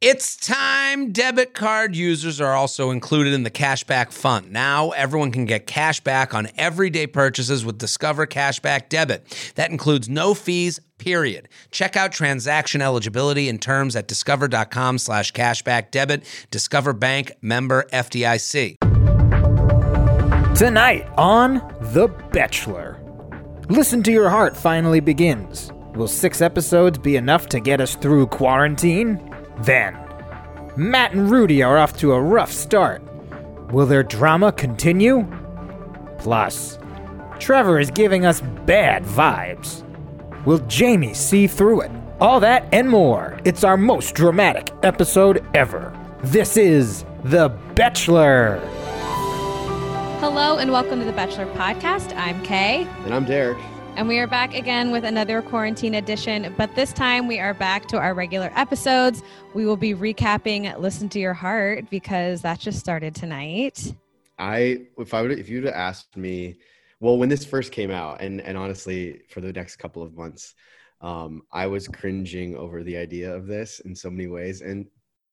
[0.00, 1.12] It's time.
[1.12, 4.50] Debit card users are also included in the cashback fund.
[4.50, 9.52] Now, everyone can get cash back on everyday purchases with Discover Cashback Debit.
[9.56, 11.50] That includes no fees, period.
[11.70, 16.24] Check out transaction eligibility and terms at discover.com slash cashback debit.
[16.50, 18.78] Discover Bank member FDIC.
[20.56, 21.56] Tonight on
[21.92, 22.98] The Bachelor.
[23.68, 25.70] Listen to your heart finally begins.
[25.94, 29.29] Will six episodes be enough to get us through quarantine?
[29.62, 29.94] Then,
[30.76, 33.02] Matt and Rudy are off to a rough start.
[33.70, 35.26] Will their drama continue?
[36.18, 36.78] Plus,
[37.38, 39.84] Trevor is giving us bad vibes.
[40.46, 41.90] Will Jamie see through it?
[42.20, 43.38] All that and more.
[43.44, 45.92] It's our most dramatic episode ever.
[46.22, 48.60] This is The Bachelor.
[50.20, 52.16] Hello and welcome to the Bachelor Podcast.
[52.16, 52.86] I'm Kay.
[53.04, 53.58] And I'm Derek.
[53.96, 57.86] And we are back again with another quarantine edition, but this time we are back
[57.88, 59.22] to our regular episodes.
[59.52, 63.94] We will be recapping Listen to Your Heart because that just started tonight.
[64.38, 66.56] I if I would if you'd asked me,
[67.00, 70.54] well, when this first came out, and and honestly, for the next couple of months,
[71.02, 74.62] um, I was cringing over the idea of this in so many ways.
[74.62, 74.86] And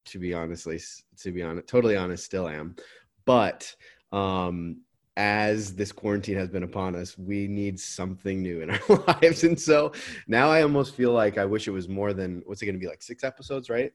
[0.05, 0.81] to be honestly,
[1.19, 2.75] to be honest, totally honest, still am.
[3.23, 3.73] But
[4.11, 4.81] um
[5.17, 9.43] as this quarantine has been upon us, we need something new in our lives.
[9.43, 9.91] And so
[10.27, 12.79] now I almost feel like I wish it was more than what's it going to
[12.79, 13.91] be like six episodes, right?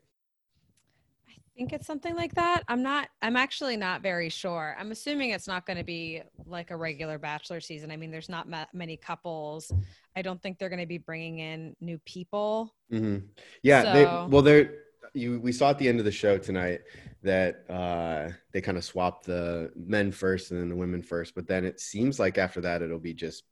[1.28, 2.64] I think it's something like that.
[2.66, 4.74] I'm not, I'm actually not very sure.
[4.80, 7.92] I'm assuming it's not going to be like a regular bachelor season.
[7.92, 9.70] I mean, there's not ma- many couples.
[10.16, 12.74] I don't think they're going to be bringing in new people.
[12.90, 13.26] Mm-hmm.
[13.62, 13.82] Yeah.
[13.82, 14.72] So, they, well, they're,
[15.14, 16.80] you, we saw at the end of the show tonight
[17.22, 21.34] that uh, they kind of swapped the men first and then the women first.
[21.34, 23.44] But then it seems like after that it'll be just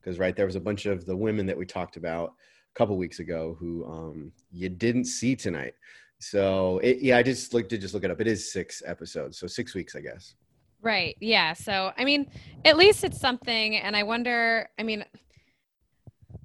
[0.00, 2.96] because right there was a bunch of the women that we talked about a couple
[2.96, 5.74] weeks ago who um, you didn't see tonight.
[6.20, 8.20] So it, yeah, I just looked to just look it up.
[8.20, 10.34] It is six episodes, so six weeks, I guess.
[10.80, 11.16] Right.
[11.20, 11.54] Yeah.
[11.54, 12.30] So I mean,
[12.64, 14.68] at least it's something, and I wonder.
[14.78, 15.04] I mean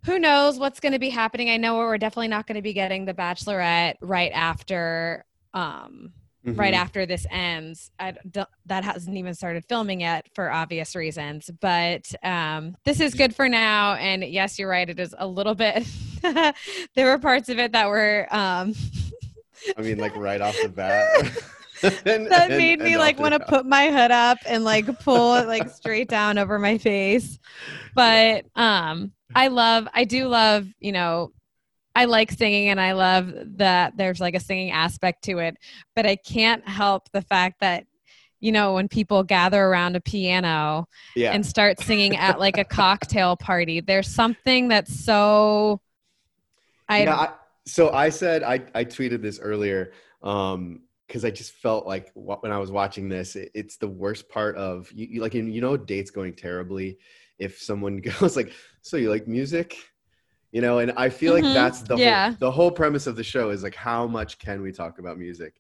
[0.06, 1.50] who knows what's going to be happening.
[1.50, 6.12] I know we're definitely not going to be getting the bachelorette right after um
[6.46, 6.60] mm-hmm.
[6.60, 7.92] right after this ends.
[8.00, 8.16] I
[8.66, 13.48] that hasn't even started filming yet for obvious reasons but um this is good for
[13.48, 13.94] now.
[13.96, 15.86] And yes you're right it is a little bit
[16.22, 18.74] there were parts of it that were um
[19.78, 21.32] i mean like right off the bat.
[22.06, 25.00] And, that made and, me and like want to put my hood up and like
[25.00, 27.40] pull it like straight down over my face.
[27.94, 31.32] But um I love, I do love, you know,
[31.96, 35.58] I like singing and I love that there's like a singing aspect to it,
[35.96, 37.86] but I can't help the fact that
[38.40, 40.86] you know when people gather around a piano
[41.16, 41.32] yeah.
[41.32, 45.80] and start singing at like a cocktail party there's something that's so
[46.90, 47.30] I, yeah, I
[47.66, 52.52] so I said I I tweeted this earlier um because I just felt like when
[52.52, 55.78] I was watching this, it, it's the worst part of you, you like you know
[55.78, 56.98] dates going terribly
[57.40, 58.52] if someone goes like,
[58.82, 59.78] "So you like music?"
[60.52, 61.46] You know, and I feel mm-hmm.
[61.46, 62.30] like that's the yeah.
[62.30, 65.18] whole, the whole premise of the show is like how much can we talk about
[65.18, 65.56] music?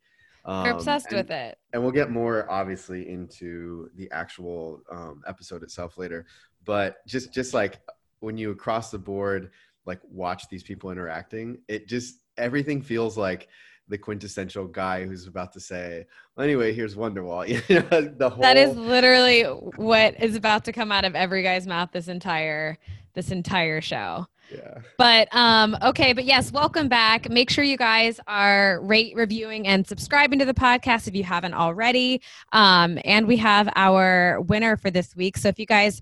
[0.45, 5.23] Um, We're obsessed and, with it, and we'll get more obviously into the actual um,
[5.27, 6.25] episode itself later.
[6.65, 7.79] But just just like
[8.19, 9.51] when you across the board
[9.85, 13.47] like watch these people interacting, it just everything feels like
[13.87, 16.05] the quintessential guy who's about to say,
[16.35, 17.45] well, anyway, here's Wonderwall.
[18.17, 21.89] the whole That is literally what is about to come out of every guy's mouth
[21.91, 22.77] this entire
[23.13, 24.25] this entire show.
[24.51, 24.79] Yeah.
[24.97, 27.29] But um okay, but yes, welcome back.
[27.29, 31.53] Make sure you guys are rate, reviewing and subscribing to the podcast if you haven't
[31.53, 32.21] already.
[32.51, 35.37] Um and we have our winner for this week.
[35.37, 36.01] So if you guys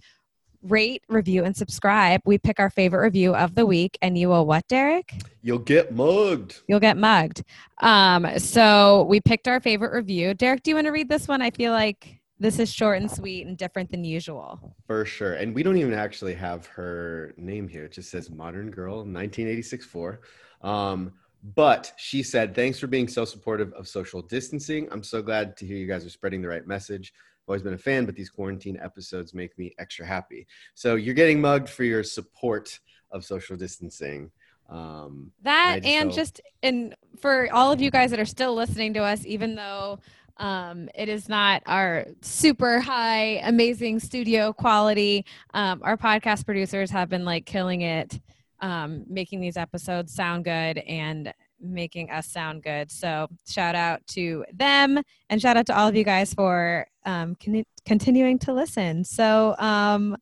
[0.63, 2.21] rate, review, and subscribe.
[2.25, 5.13] We pick our favorite review of the week, and you will what, Derek?
[5.41, 6.61] You'll get mugged.
[6.67, 7.43] You'll get mugged.
[7.81, 10.33] Um, so we picked our favorite review.
[10.33, 11.41] Derek, do you want to read this one?
[11.41, 14.75] I feel like this is short and sweet and different than usual.
[14.87, 15.33] For sure.
[15.33, 17.85] And we don't even actually have her name here.
[17.85, 20.21] It just says Modern Girl 1986 4.
[20.61, 21.13] Um,
[21.55, 24.87] but she said, Thanks for being so supportive of social distancing.
[24.91, 27.13] I'm so glad to hear you guys are spreading the right message
[27.47, 30.47] always been a fan, but these quarantine episodes make me extra happy.
[30.73, 32.79] So you're getting mugged for your support
[33.11, 34.31] of social distancing.
[34.69, 38.55] Um, that and, just, and just and for all of you guys that are still
[38.55, 39.99] listening to us, even though
[40.37, 45.25] um, it is not our super high, amazing studio quality.
[45.53, 48.19] Um, our podcast producers have been like killing it,
[48.59, 52.89] um, making these episodes sound good and making us sound good.
[52.91, 54.99] So shout out to them
[55.29, 59.03] and shout out to all of you guys for um, con- continuing to listen.
[59.03, 60.17] So um,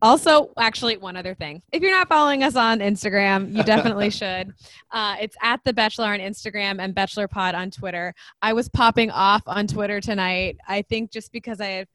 [0.00, 1.62] Also, actually, one other thing.
[1.70, 4.52] If you're not following us on Instagram, you definitely should.
[4.90, 8.12] Uh, it's at The Bachelor on Instagram and Bachelor Pod on Twitter.
[8.40, 10.56] I was popping off on Twitter tonight.
[10.66, 11.88] I think just because I have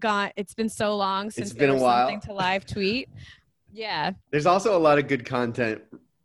[0.00, 2.08] gone, it's been so long since been there a was while.
[2.08, 3.08] something to live tweet.
[3.72, 4.10] Yeah.
[4.32, 5.80] There's also a lot of good content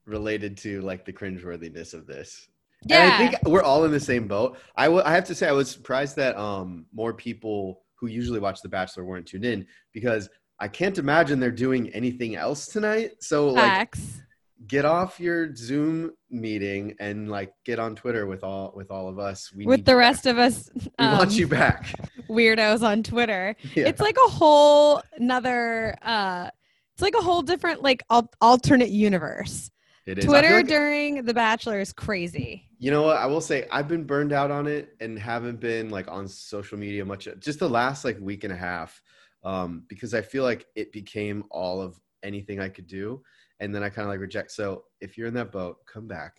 [0.09, 2.47] related to like the cringeworthiness of this.
[2.85, 3.03] Yeah.
[3.03, 4.57] And I think we're all in the same boat.
[4.75, 8.39] I w- I have to say, I was surprised that um, more people who usually
[8.39, 10.29] watch The Bachelor weren't tuned in because
[10.59, 13.11] I can't imagine they're doing anything else tonight.
[13.21, 14.21] So, like, Facts.
[14.67, 19.19] get off your Zoom meeting and like get on Twitter with all with all of
[19.19, 19.51] us.
[19.53, 20.31] We With the rest back.
[20.33, 21.93] of us we um, want you back.
[22.29, 23.55] weirdos on Twitter.
[23.75, 23.87] Yeah.
[23.87, 26.49] It's like a whole another uh
[26.93, 29.71] it's like a whole different like al- alternate universe.
[30.05, 30.25] It is.
[30.25, 32.65] Twitter like- during The Bachelor is crazy.
[32.79, 33.17] You know what?
[33.17, 36.77] I will say I've been burned out on it and haven't been like on social
[36.77, 37.27] media much.
[37.39, 39.01] Just the last like week and a half,
[39.43, 43.21] um, because I feel like it became all of anything I could do,
[43.59, 44.51] and then I kind of like reject.
[44.51, 46.35] So if you're in that boat, come back.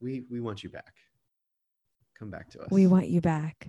[0.00, 0.94] We we want you back.
[2.18, 2.68] Come back to us.
[2.70, 3.68] We want you back.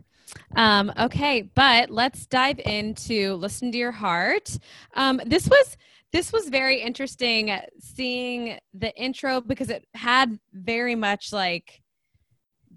[0.55, 4.57] Um, okay, but let's dive into listen to your heart.
[4.95, 5.77] Um, this was
[6.13, 11.81] this was very interesting seeing the intro because it had very much like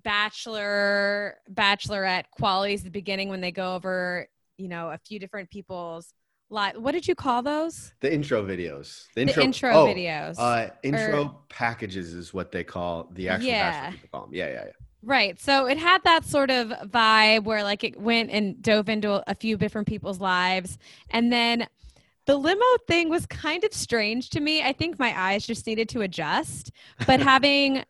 [0.03, 5.51] bachelor bachelorette qualities at the beginning when they go over you know a few different
[5.51, 6.15] people's
[6.49, 9.07] live what did you call those the intro videos.
[9.15, 13.29] The the intro, intro oh, videos Uh, intro Or- packages is what they call the
[13.29, 13.71] actual Yeah.
[13.71, 14.29] bachelor people call.
[14.33, 14.73] Yeah, yeah, yeah.
[15.03, 15.41] Right.
[15.41, 19.35] So it had that sort of vibe where like it went and dove into a
[19.35, 20.77] few different people's lives.
[21.11, 21.69] And then
[22.31, 24.63] the limo thing was kind of strange to me.
[24.63, 26.71] I think my eyes just needed to adjust.
[27.05, 27.83] But having,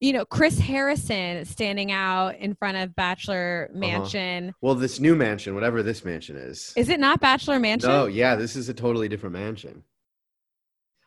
[0.00, 4.54] you know, Chris Harrison standing out in front of Bachelor Mansion.
[4.62, 6.72] Well, this new mansion, whatever this mansion is.
[6.78, 7.90] Is it not Bachelor Mansion?
[7.90, 9.82] No, yeah, this is a totally different mansion.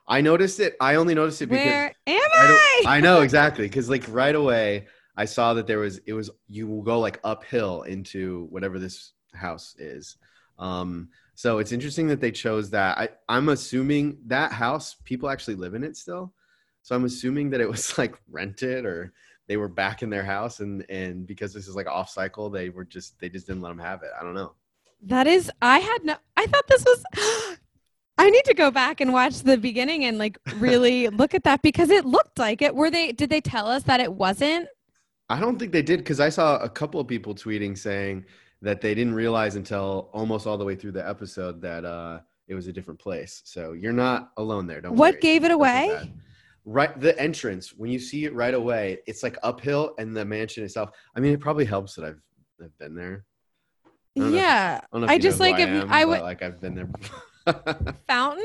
[0.07, 0.77] I noticed it.
[0.79, 2.97] I only noticed it because Where am I, I?
[2.97, 4.85] I know exactly because like right away
[5.17, 9.13] I saw that there was it was you will go like uphill into whatever this
[9.33, 10.15] house is.
[10.59, 12.97] Um, so it's interesting that they chose that.
[12.97, 16.33] I, I'm assuming that house people actually live in it still.
[16.81, 19.13] So I'm assuming that it was like rented or
[19.47, 22.69] they were back in their house and and because this is like off cycle they
[22.69, 24.09] were just they just didn't let them have it.
[24.19, 24.53] I don't know.
[25.03, 27.03] That is, I had no, I thought this was,
[28.17, 31.61] I need to go back and watch the beginning and like really look at that
[31.61, 32.73] because it looked like it.
[32.73, 34.67] Were they, did they tell us that it wasn't?
[35.29, 38.25] I don't think they did because I saw a couple of people tweeting saying
[38.61, 42.55] that they didn't realize until almost all the way through the episode that uh, it
[42.55, 43.41] was a different place.
[43.45, 44.81] So you're not alone there.
[44.81, 45.21] Don't What worry.
[45.21, 46.11] gave it away?
[46.65, 50.65] Right, the entrance when you see it right away, it's like uphill, and the mansion
[50.65, 50.89] itself.
[51.15, 52.19] I mean, it probably helps that I've
[52.61, 53.23] I've been there.
[53.85, 54.81] I don't know Yeah.
[54.83, 56.89] I, don't know if I just like I am, I would like I've been there.
[58.07, 58.43] fountain.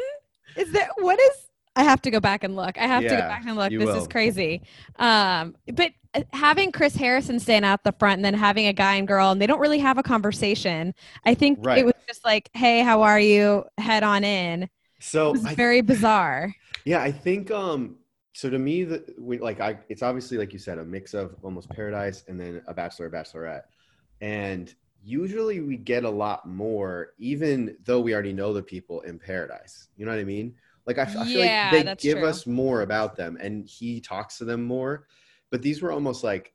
[0.56, 1.48] Is there what is?
[1.74, 2.76] I have to go back and look.
[2.78, 3.70] I have to go back and look.
[3.70, 4.62] This is crazy.
[4.96, 8.96] Um, but uh, having Chris Harrison stand out the front and then having a guy
[8.96, 10.94] and girl, and they don't really have a conversation.
[11.24, 11.78] I think Right.
[11.78, 13.64] it was just like, "Hey, how are you?
[13.78, 14.68] Head on in."
[15.00, 16.54] So very bizarre.
[16.84, 17.96] Yeah, I think um
[18.34, 21.34] so to me the we like I it's obviously like you said a mix of
[21.42, 23.62] almost paradise and then a bachelor or bachelorette.
[24.20, 24.72] And
[25.02, 29.88] usually we get a lot more even though we already know the people in paradise.
[29.96, 30.54] You know what I mean?
[30.86, 32.26] Like I feel Yeah, like they give true.
[32.28, 35.06] us more about them and he talks to them more.
[35.50, 36.52] But these were almost like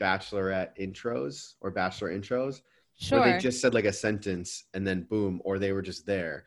[0.00, 2.62] bachelorette intros or bachelor intros
[3.00, 3.20] Sure.
[3.20, 6.44] where they just said like a sentence and then boom or they were just there.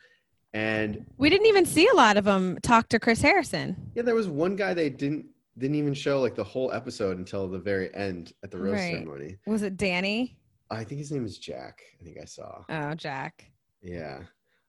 [0.54, 3.90] And We didn't even see a lot of them talk to Chris Harrison.
[3.94, 5.26] Yeah, there was one guy they didn't
[5.58, 8.92] didn't even show like the whole episode until the very end at the rose Right.
[8.92, 9.36] ceremony.
[9.46, 10.38] Was it Danny?
[10.70, 11.82] I think his name is Jack.
[12.00, 12.64] I think I saw.
[12.70, 13.50] Oh, Jack.
[13.82, 14.20] Yeah.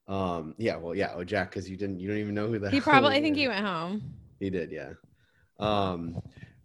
[0.08, 0.56] Um.
[0.58, 0.76] Yeah.
[0.78, 0.96] Well.
[0.96, 1.14] Yeah.
[1.16, 2.00] Oh, Jack, because you didn't.
[2.00, 2.74] You don't even know who that.
[2.74, 3.16] He probably.
[3.16, 4.02] I think he went home.
[4.40, 4.72] He did.
[4.72, 4.94] Yeah.
[5.60, 6.22] Um.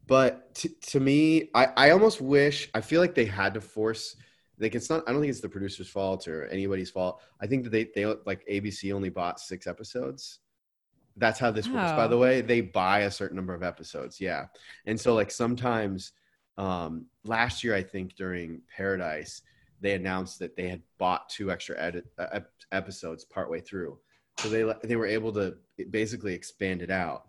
[0.06, 2.70] But to, to me, I I almost wish.
[2.74, 4.16] I feel like they had to force.
[4.58, 5.04] Like it's not.
[5.08, 7.20] I don't think it's the producer's fault or anybody's fault.
[7.40, 10.40] I think that they they like ABC only bought six episodes.
[11.16, 11.92] That's how this works.
[11.92, 12.08] By Oh.
[12.08, 14.20] the way, they buy a certain number of episodes.
[14.20, 14.46] Yeah,
[14.86, 16.12] and so like sometimes,
[16.56, 19.42] um, last year I think during Paradise,
[19.80, 22.40] they announced that they had bought two extra edit, uh,
[22.72, 23.98] episodes partway through,
[24.38, 25.56] so they they were able to
[25.90, 27.24] basically expand it out.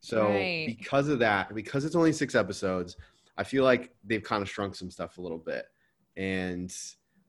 [0.00, 0.64] So Right.
[0.66, 2.96] because of that, because it's only six episodes,
[3.38, 5.64] I feel like they've kind of shrunk some stuff a little bit.
[6.16, 6.72] And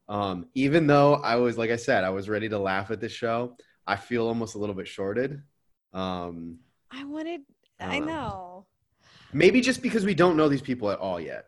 [0.10, 3.12] um, even though I was, like I said, I was ready to laugh at this
[3.14, 3.56] show,
[3.88, 5.42] I feel almost a little bit shorted.
[5.94, 6.60] Um,
[6.92, 7.42] I wanted.
[7.80, 8.66] I I don't know.
[9.34, 11.46] maybe just because we don't know these people at all yet.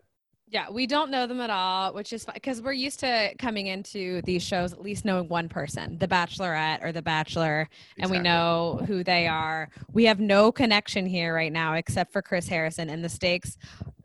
[0.49, 4.21] Yeah, we don't know them at all, which is because we're used to coming into
[4.21, 7.67] these shows at least knowing one person, the Bachelorette or the Bachelor,
[7.99, 9.69] and we know who they are.
[9.91, 13.57] We have no connection here right now except for Chris Harrison, and the stakes,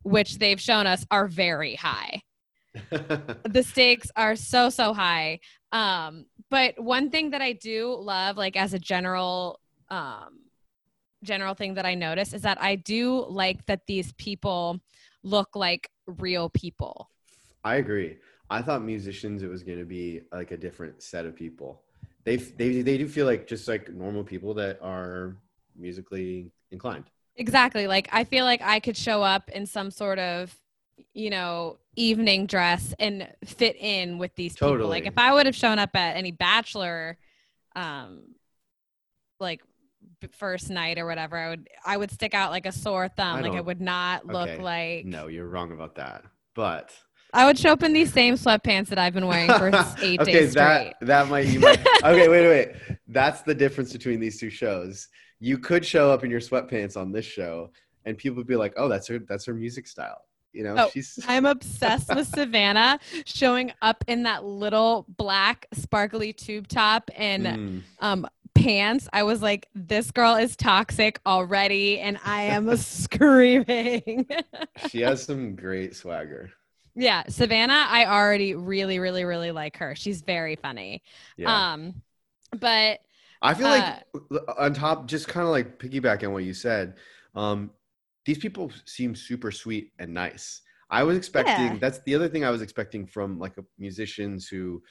[0.02, 2.22] which they've shown us, are very high.
[2.90, 5.38] the stakes are so so high
[5.72, 10.38] um but one thing that i do love like as a general um
[11.22, 14.80] general thing that i notice is that i do like that these people
[15.22, 17.08] look like real people
[17.64, 18.16] I agree.
[18.50, 21.82] I thought musicians it was going to be like a different set of people.
[22.24, 25.36] They they they do feel like just like normal people that are
[25.76, 27.04] musically inclined.
[27.36, 30.54] exactly like i feel like i could show up in some sort of
[31.14, 35.56] you know evening dress and fit in with these people like if i would have
[35.56, 37.16] shown up at any bachelor
[37.74, 38.22] um
[39.40, 39.62] like
[40.32, 43.40] first night or whatever i would i would stick out like a sore thumb I
[43.40, 46.24] like i would not look Okay, like No, you're wrong about that.
[46.54, 46.92] But
[47.34, 49.68] i would show up in these same sweatpants that i've been wearing for
[50.02, 52.28] eight okay, days straight that that might you might okay.
[52.28, 52.98] Wait, wait.
[53.08, 55.08] That's the difference between these two shows.
[55.40, 57.70] You could show up in your sweatpants on this show,
[58.04, 59.18] and people would be like, "Oh, that's her.
[59.18, 64.22] That's her music style." You know, Oh, she's I'm obsessed with Savannah showing up in
[64.24, 67.82] that little black sparkly tube top and Mm.
[68.00, 69.08] um pants.
[69.12, 74.26] I was like, this girl is toxic already, and I am screaming.
[74.76, 76.50] she has some great swagger.
[76.94, 79.94] yeah, Savannah, I already really, really, really like her.
[79.94, 81.02] She's very funny.
[81.36, 81.72] Yeah.
[81.72, 82.02] Um,
[82.58, 83.00] but
[83.40, 84.04] I feel Uh, like
[84.58, 86.96] on top, just kind of like piggyback on what you said.
[87.34, 87.70] Um,
[88.24, 90.62] these people seem super sweet and nice.
[90.90, 91.78] I was expecting Yeah.
[91.78, 94.82] that's the other thing I was expecting from like a, musicians who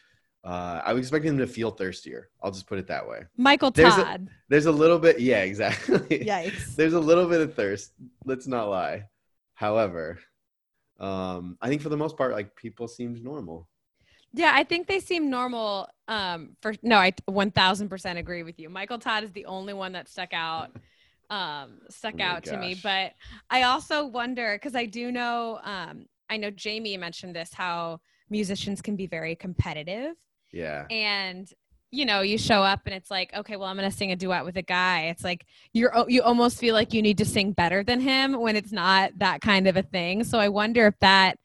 [0.43, 2.29] uh, I was expecting them to feel thirstier.
[2.41, 3.21] I'll just put it that way.
[3.38, 6.00] Michael There's a- Todd, There's a little bit, yeah, exactly.
[6.25, 6.75] yikes.
[6.75, 7.93] There's a little bit of thirst.
[8.25, 9.05] Let's not lie.
[9.53, 10.19] However,
[11.00, 13.67] um, I think for the most part, like people seemed normal.
[14.33, 15.88] Yeah, I think they seem normal.
[16.07, 18.69] Um, for no, I 1000% agree with you.
[18.69, 20.71] Michael Todd is the only one that stuck out,
[21.29, 22.79] um, stuck Oh out to me.
[22.81, 23.13] But
[23.50, 28.81] I also wonder because I do know, um, I know Jamie mentioned this how musicians
[28.81, 30.15] can be very competitive,
[30.51, 30.86] Yeah.
[30.89, 31.51] and
[31.93, 34.46] you know, you show up and it's like, okay, well, I'm gonna sing a duet
[34.46, 35.08] with a guy.
[35.08, 38.55] It's like you're you almost feel like you need to sing better than him when
[38.55, 40.24] it's not that kind of a thing.
[40.24, 41.38] So I wonder if that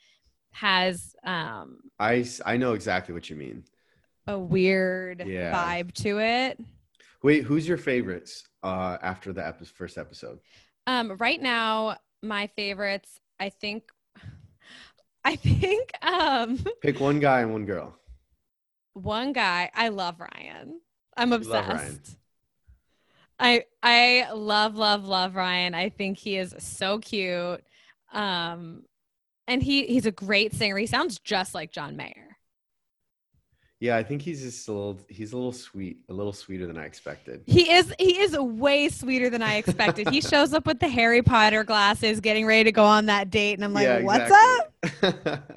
[0.52, 3.64] has um I I know exactly what you mean.
[4.28, 5.52] a weird Yeah.
[5.52, 6.60] vibe to it.
[7.22, 10.38] Wait, who's your favorites uh, after the epi- first episode?
[10.86, 13.84] Um, right now, my favorites, I think,
[15.24, 17.96] I think, um, Pick one guy and one girl.
[18.96, 20.80] One guy, I love Ryan.
[21.16, 21.68] I'm obsessed.
[21.68, 22.00] Ryan.
[23.38, 25.74] I I love love love Ryan.
[25.74, 27.62] I think he is so cute.
[28.12, 28.84] Um,
[29.46, 30.76] and he he's a great singer.
[30.76, 32.26] He sounds just like John Mayer.
[33.78, 34.98] Yeah, I think he's just a little.
[35.08, 37.42] He's a little sweet, a little sweeter than I expected.
[37.46, 40.08] He is he is way sweeter than I expected.
[40.08, 43.52] he shows up with the Harry Potter glasses, getting ready to go on that date,
[43.54, 44.32] and I'm like, Yeah, "What's
[45.02, 45.52] up?"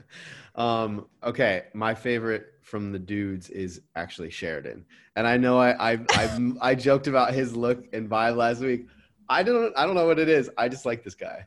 [0.55, 4.85] um, okay, my favorite from the dudes is actually Sheridan,
[5.15, 8.87] and I know I I I, I joked about his look and vibe last week.
[9.27, 10.49] I don't I don't know what it is.
[10.57, 11.45] I just like this guy.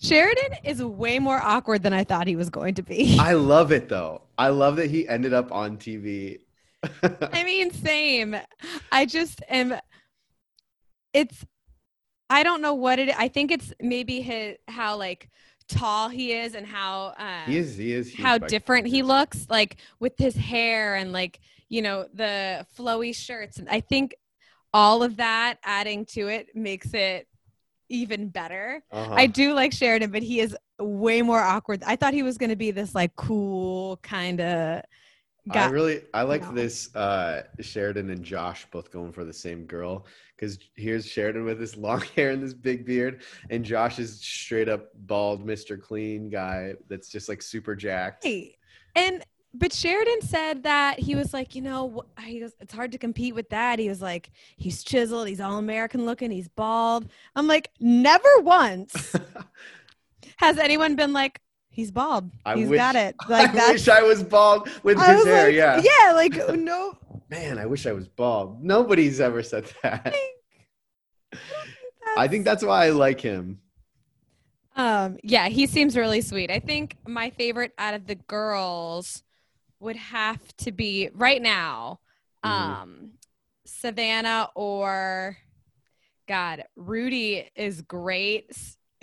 [0.00, 3.16] Sheridan is way more awkward than I thought he was going to be.
[3.20, 4.22] I love it though.
[4.38, 6.40] I love that he ended up on TV.
[7.02, 8.36] I mean, same.
[8.90, 9.76] I just am.
[11.12, 11.44] It's.
[12.30, 13.14] I don't know what it.
[13.16, 15.28] I think it's maybe his how like
[15.72, 19.76] tall he is and how um, he is he is how different he looks like
[20.00, 23.58] with his hair and like you know the flowy shirts.
[23.58, 24.14] And I think
[24.74, 27.26] all of that adding to it makes it
[27.88, 28.82] even better.
[28.90, 29.14] Uh-huh.
[29.14, 31.82] I do like Sheridan, but he is way more awkward.
[31.86, 34.82] I thought he was going to be this like cool kind of
[35.50, 36.52] guy I really I like No.
[36.52, 40.06] this uh Sheridan and Josh both going for the same girl
[40.42, 44.68] because here's Sheridan with this long hair and this big beard, and Josh is straight
[44.68, 45.80] up bald, Mr.
[45.80, 48.24] Clean guy that's just like super jacked.
[48.24, 48.56] Right.
[48.96, 52.98] And but Sheridan said that he was like, you know, he goes, it's hard to
[52.98, 53.78] compete with that.
[53.78, 57.08] He was like, he's chiseled, he's all American looking, he's bald.
[57.36, 59.14] I'm like, never once
[60.38, 62.30] has anyone been like, he's bald.
[62.44, 63.14] I He's wish- got it.
[63.28, 65.46] Like I wish I was bald with I his hair.
[65.46, 65.80] like, yeah.
[65.82, 66.96] yeah, like no.
[67.32, 68.62] Man, I wish I was bald.
[68.62, 70.14] Nobody's ever said that.
[72.18, 73.58] I think that's why I like him.
[74.76, 76.50] Um, yeah, he seems really sweet.
[76.50, 79.22] I think my favorite out of the girls
[79.80, 82.00] would have to be right now,
[82.44, 82.50] Mhm.
[82.50, 83.10] um,
[83.64, 85.38] Savannah or
[86.28, 88.54] God, Rudy is great.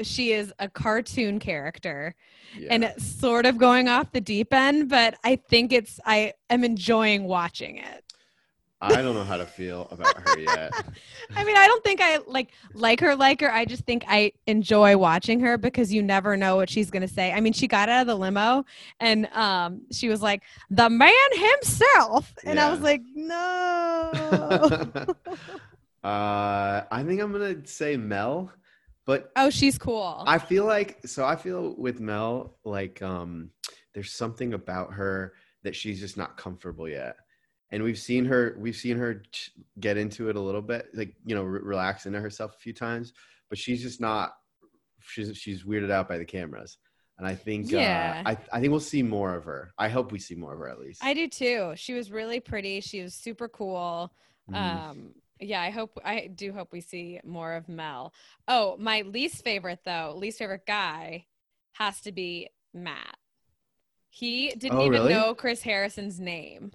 [0.03, 2.13] She is a cartoon character
[2.55, 2.67] Yeah.
[2.74, 6.63] and it's sort of going off the deep end, but I think it's I am
[6.63, 8.03] enjoying watching it.
[8.81, 10.71] I don't know how to feel about her yet.
[11.36, 13.51] I mean, I don't think I like like her like her.
[13.51, 17.07] I just think I enjoy watching her because you never know what she's going to
[17.07, 17.33] say.
[17.33, 18.65] I mean, she got out of the limo
[19.00, 24.12] and um she was like, "The man himself." And I was like, "No."
[26.03, 28.51] uh, I think I'm gonna say Mel,
[29.05, 30.24] but oh, she's cool.
[30.25, 31.25] I feel like so.
[31.25, 33.50] I feel with Mel like um,
[33.93, 35.33] there's something about her
[35.63, 37.17] that she's just not comfortable yet.
[37.71, 39.21] And we've seen her, we've seen her
[39.79, 42.73] get into it a little bit, like you know, re- relax into herself a few
[42.73, 43.13] times.
[43.49, 44.33] But she's just not.
[45.01, 46.77] She's she's weirded out by the cameras,
[47.17, 48.23] and I think Yeah.
[48.25, 49.71] uh, I I think we'll see more of her.
[49.77, 51.03] I hope we see more of her at least.
[51.03, 51.73] I do too.
[51.75, 52.81] She was really pretty.
[52.81, 54.11] She was super cool.
[54.51, 54.55] Mhm.
[54.55, 58.13] Um, yeah, I hope I do hope we see more of Mel.
[58.47, 61.25] Oh, my least favorite though, least favorite guy
[61.73, 63.15] has to be Matt.
[64.09, 65.13] He didn't Oh, even really?
[65.13, 66.71] know Chris Harrison's name.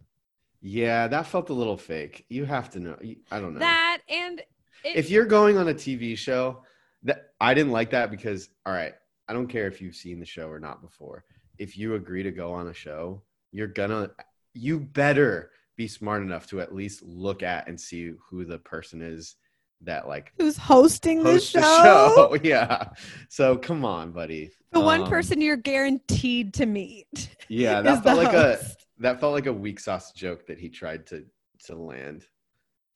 [0.66, 2.24] Yeah, that felt a little fake.
[2.30, 2.96] You have to know.
[3.30, 3.60] I don't know.
[3.60, 4.40] That and
[4.82, 6.62] it, if you're going on a TV show,
[7.02, 8.94] that I didn't like that because all right,
[9.28, 11.24] I don't care if you've seen the show or not before.
[11.58, 14.10] If you agree to go on a show, you're gonna
[14.54, 19.02] you better be smart enough to at least look at and see who the person
[19.02, 19.36] is
[19.82, 22.38] that like who's hosting hosts the the show, show.
[22.42, 22.88] yeah.
[23.28, 24.50] So come on, buddy.
[24.72, 27.28] the one Um, person you're guaranteed to meet.
[27.48, 28.83] Yeah, is that the felt like a host.
[28.98, 31.24] That felt like a weak sauce joke that he tried to
[31.66, 32.26] to land.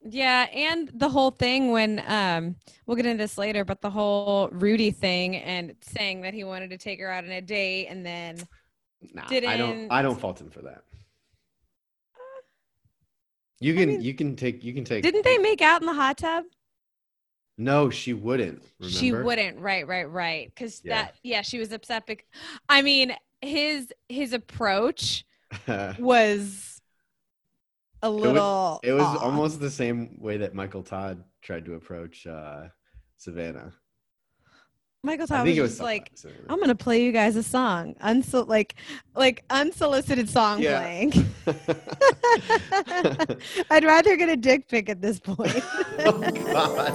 [0.00, 4.48] Yeah, and the whole thing when um we'll get into this later, but the whole
[4.52, 8.04] Rudy thing and saying that he wanted to take her out on a date and
[8.04, 8.38] then
[9.12, 9.90] Nah, I don't.
[9.92, 10.82] I don't fault him for that.
[13.60, 13.88] You can.
[13.88, 14.64] mean, you can take.
[14.64, 15.02] You can take.
[15.02, 16.44] didn't they make out in the hot tub?
[17.56, 18.62] No, she wouldn't.
[18.78, 18.98] Remember?
[18.98, 19.58] She wouldn't.
[19.58, 20.52] Right, right, right.
[20.54, 21.02] Because Yeah.
[21.02, 22.06] that yeah, she was upset.
[22.06, 22.26] Bec-
[22.68, 25.24] I mean, his his approach
[25.98, 26.80] was
[28.02, 28.80] a little.
[28.82, 29.22] It was off.
[29.22, 32.68] almost the same way that Michael Todd tried to approach uh,
[33.16, 33.72] Savannah.
[35.04, 36.42] Michael Todd was it was like, Savannah.
[36.48, 38.74] I'm gonna play you guys a song, Unsol- like
[39.14, 40.80] like unsolicited song Yeah.
[40.80, 41.12] playing.
[43.70, 45.62] I'd rather get a dick pic at this point.
[46.00, 46.20] oh
[46.52, 46.88] God.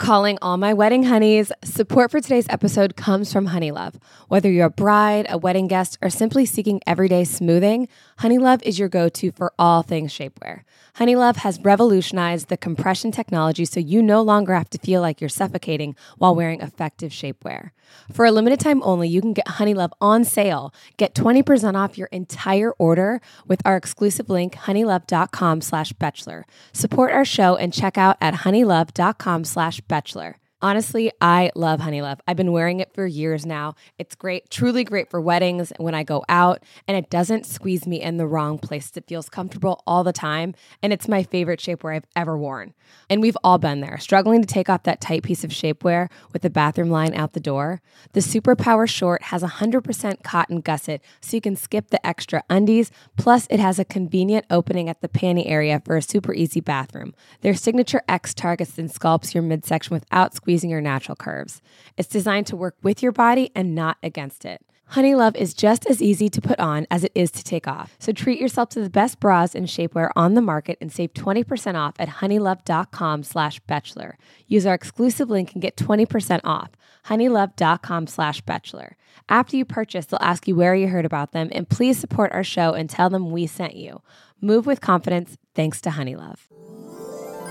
[0.00, 1.52] Calling all my wedding honeys.
[1.62, 3.96] Support for today's episode comes from Honeylove.
[4.28, 7.86] Whether you're a bride, a wedding guest, or simply seeking everyday smoothing,
[8.20, 10.60] Honeylove is your go to for all things shapewear.
[10.96, 15.30] Honeylove has revolutionized the compression technology so you no longer have to feel like you're
[15.30, 17.70] suffocating while wearing effective shapewear.
[18.12, 20.74] For a limited time only, you can get Honeylove on sale.
[20.98, 26.44] Get 20% off your entire order with our exclusive link, honeylove.com slash bachelor.
[26.74, 30.39] Support our show and check out at honeylove.com slash bachelor.
[30.62, 32.18] Honestly, I love Honeylove.
[32.28, 33.76] I've been wearing it for years now.
[33.98, 38.02] It's great, truly great for weddings when I go out, and it doesn't squeeze me
[38.02, 38.92] in the wrong place.
[38.94, 42.74] It feels comfortable all the time, and it's my favorite shapewear I've ever worn.
[43.08, 46.42] And we've all been there, struggling to take off that tight piece of shapewear with
[46.42, 47.80] the bathroom line out the door.
[48.12, 52.90] The Superpower Short has 100% cotton gusset, so you can skip the extra undies.
[53.16, 57.14] Plus, it has a convenient opening at the panty area for a super easy bathroom.
[57.40, 61.62] Their signature X targets and sculpts your midsection without squeezing your natural curves.
[61.96, 64.64] It's designed to work with your body and not against it.
[64.92, 67.94] Honeylove is just as easy to put on as it is to take off.
[68.00, 71.76] So treat yourself to the best bras and shapewear on the market and save 20%
[71.76, 74.18] off at honeylove.com slash bachelor.
[74.48, 76.70] Use our exclusive link and get 20% off.
[77.06, 78.96] honeylove.com slash bachelor.
[79.28, 82.44] After you purchase, they'll ask you where you heard about them and please support our
[82.44, 84.02] show and tell them we sent you.
[84.40, 86.48] Move with confidence thanks to Honeylove.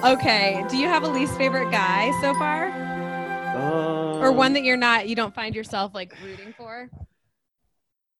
[0.03, 2.67] Okay, do you have a least favorite guy so far,
[4.21, 6.89] or Um, one that you're not, you don't find yourself like rooting for?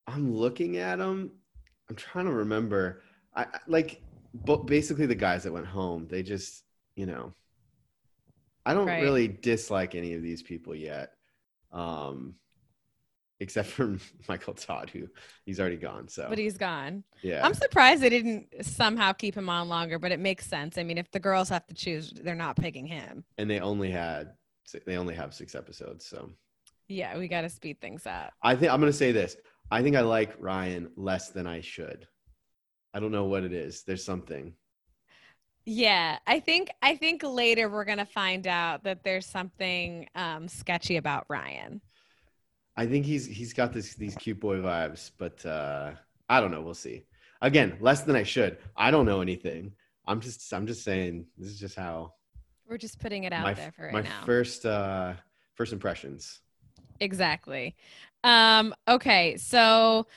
[0.08, 1.32] I'm looking at them.
[1.90, 3.04] I'm trying to remember.
[3.36, 4.02] I I- like,
[4.34, 6.08] but basically the guys that went home.
[6.08, 6.64] They just,
[6.96, 7.34] you know,
[8.66, 9.02] I don't Right.
[9.02, 11.14] really dislike any of these people yet,
[11.72, 12.36] um,
[13.40, 13.98] except for
[14.28, 15.08] Michael Todd, who
[15.46, 16.08] he's already gone.
[16.08, 17.04] So But he's gone.
[17.22, 20.78] yeah, I'm surprised they didn't somehow keep him on longer, but it makes sense.
[20.78, 23.24] I mean, if the girls have to choose, they're not picking him.
[23.38, 24.34] and they only had
[24.86, 26.06] they only have six episodes.
[26.06, 26.30] So
[26.88, 28.34] Yeah, we got to speed things up.
[28.44, 29.36] I think I'm gonna say this.
[29.72, 32.08] I think I like Ryan less than I should.
[32.94, 33.84] I don't know what it is.
[33.84, 34.54] There's something.
[35.66, 40.98] Yeah, I think I think later we're gonna find out that there's something um, sketchy
[40.98, 41.82] about Ryan.
[42.80, 45.92] I think he's he's got this these cute boy vibes, but uh
[46.30, 46.62] I don't know.
[46.62, 47.04] We'll see.
[47.42, 48.58] Again, less than I should.
[48.78, 49.74] I don't know anything.
[50.08, 52.14] I'm just I'm just saying this is just how
[52.70, 54.22] We're just putting it out my, there for right my now.
[54.26, 55.16] first uh
[55.56, 56.40] first impressions.
[57.02, 57.76] Exactly.
[58.24, 60.08] Um, okay, so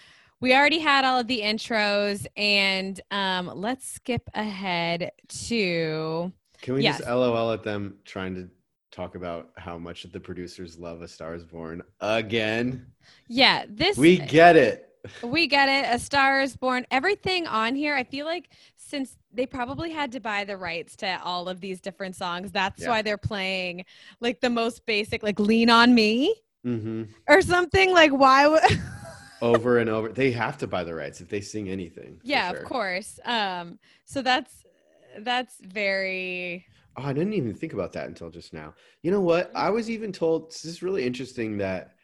[0.41, 5.11] we already had all of the intros, and um, let's skip ahead
[5.49, 6.99] to Can we Yes.
[6.99, 8.49] just LOL at them trying to
[8.93, 12.87] talk about how much the producers love A Star Is Born again?
[13.29, 14.89] yeah, this We get it.
[15.25, 15.93] we get it.
[15.93, 16.87] A Star is Born.
[16.91, 21.21] Everything on here, I feel like since they probably had to buy the rights to
[21.25, 22.91] all of these different songs, that's Yeah.
[22.91, 23.85] why they're playing
[24.21, 27.93] like the most basic, like "Lean on Me" hmm or something.
[27.93, 28.63] Like, why would?
[29.43, 30.09] Over and over.
[30.11, 32.21] They have to buy the rights if they sing anything.
[32.23, 32.61] yeah, sure.
[32.61, 33.19] of course.
[33.25, 34.65] Um, so that's
[35.19, 36.65] that's very
[36.97, 38.75] Oh, I didn't even think about that until just now.
[39.03, 39.51] You know what?
[39.55, 41.95] I was even told this is really interesting that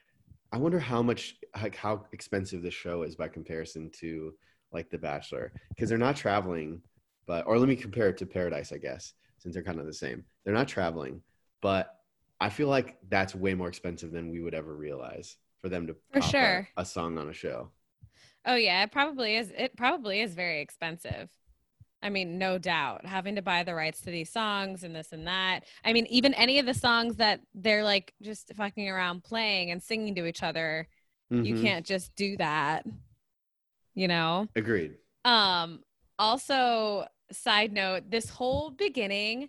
[0.53, 4.35] I wonder how much like how expensive the show is by comparison to
[4.73, 6.83] like The Bachelor because they're not traveling,
[7.27, 9.93] but or let me compare it to Paradise, I guess, since they're kind of the
[9.95, 10.25] same.
[10.45, 11.23] They're not traveling,
[11.61, 11.95] but
[12.41, 15.97] I feel like that's way more expensive than we would ever realize for them to
[16.13, 16.69] For pop a- sure.
[16.79, 17.71] a song on a show.
[18.45, 19.53] Oh yeah, it probably is.
[19.57, 21.29] It probably is very expensive.
[22.03, 25.27] I mean, no doubt, having to buy the rights to these songs and this and
[25.27, 25.65] that.
[25.85, 29.83] I mean, even any of the songs that they're like just fucking around playing and
[29.83, 30.89] singing to each other,
[31.31, 31.61] you Mhm.
[31.63, 32.87] can't just do that.
[33.95, 34.49] You know?
[34.55, 34.97] Agreed.
[35.25, 35.83] Um
[36.19, 39.49] also side note, this whole beginning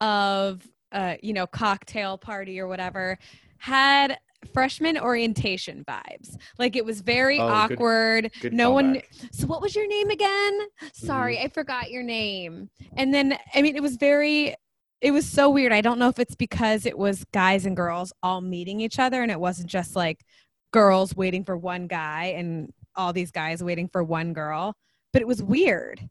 [0.00, 3.18] of uh, you know, cocktail party or whatever
[3.58, 4.18] had
[4.52, 6.36] freshman orientation vibes.
[6.58, 8.30] Like it was very Oh, awkward.
[8.40, 8.52] Good.
[8.52, 9.00] no one
[9.32, 10.60] so what was your name again?
[10.92, 11.44] Sorry, Mm-hmm.
[11.46, 12.68] I forgot your name.
[12.96, 14.54] And then I mean it was very
[15.00, 15.72] it was so weird.
[15.72, 19.22] I don't know if it's because it was guys and girls all meeting each other
[19.22, 20.24] and it wasn't just like
[20.72, 24.74] girls waiting for one guy and all these guys waiting for one girl,
[25.12, 26.08] but it was weird.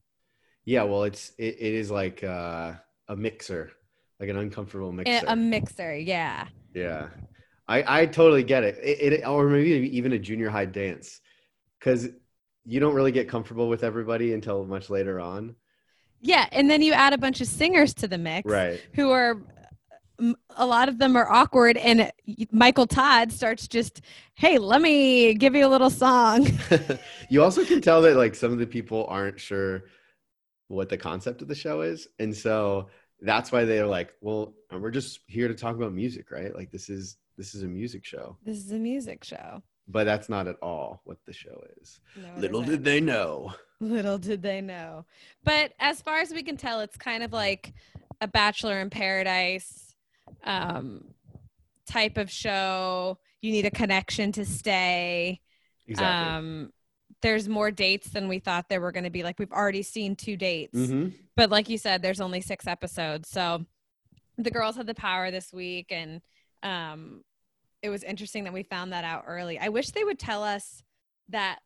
[0.66, 2.74] Yeah, well, it's it, it is like uh,
[3.08, 3.72] a mixer,
[4.20, 5.26] like an uncomfortable mixer.
[5.28, 6.48] A mixer, yeah.
[6.74, 7.08] yeah,
[7.68, 8.78] I I totally get it.
[8.84, 11.22] It, it or maybe even a junior high dance,
[11.80, 12.10] because
[12.66, 15.56] you don't really get comfortable with everybody until much later on.
[16.22, 18.82] Yeah, and then you add a bunch of singers to the mix Right.
[18.94, 19.42] who are
[20.56, 22.12] a lot of them are awkward and
[22.52, 24.02] Michael Todd starts just,
[24.36, 26.48] "Hey, let me give you a little song."
[27.30, 29.86] you also can tell that like some of the people aren't sure
[30.68, 32.90] what the concept of the show is, and so
[33.22, 36.54] that's why they're like, well, we're just here to talk about music, right?
[36.54, 39.64] Like this is this is a music show, This is a music show.
[39.88, 42.00] but that's not at all what the show is.
[42.16, 43.54] No, Little did they know.
[43.80, 45.06] Little did they know.
[45.44, 47.74] But as far as we can tell, it's kind of like
[48.22, 49.96] a Bachelor in Paradise
[50.46, 51.14] um,
[51.88, 53.18] type of show.
[53.42, 55.42] You need a connection to stay.
[55.88, 56.34] Exactly.
[56.38, 56.72] Um,
[57.22, 59.24] there's more dates than we thought there were going to be.
[59.24, 63.28] Like we've already seen two dates, hmm but like you said, there's only six episodes.
[63.32, 63.66] So
[64.38, 66.22] the girls had the power this week, and
[66.64, 67.24] um,
[67.82, 69.60] it was interesting that we found that out early.
[69.60, 70.82] I wish they would tell us
[71.30, 71.60] that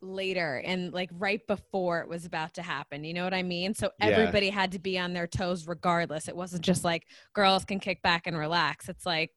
[0.00, 3.02] later and like right before it was about to happen.
[3.04, 3.74] You know what I mean?
[3.74, 4.06] So Yeah.
[4.06, 6.28] everybody had to be on their toes regardless.
[6.28, 8.88] It wasn't just like girls can kick back and relax.
[8.88, 9.32] It's like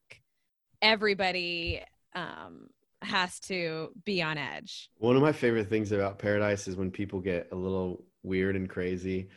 [0.82, 1.82] everybody
[2.14, 2.68] um
[3.02, 4.92] has to be on edge.
[5.00, 8.70] One of my favorite things about Paradise is when people get a little weird and
[8.70, 9.30] crazy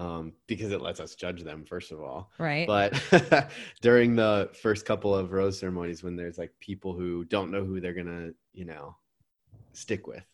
[0.00, 2.30] um, because it lets us judge them, first of all.
[2.38, 2.66] Right.
[2.66, 3.50] But
[3.82, 7.80] during the first couple of rose ceremonies, when there's like people who don't know who
[7.80, 8.96] they're going to, you know,
[9.74, 10.24] stick with.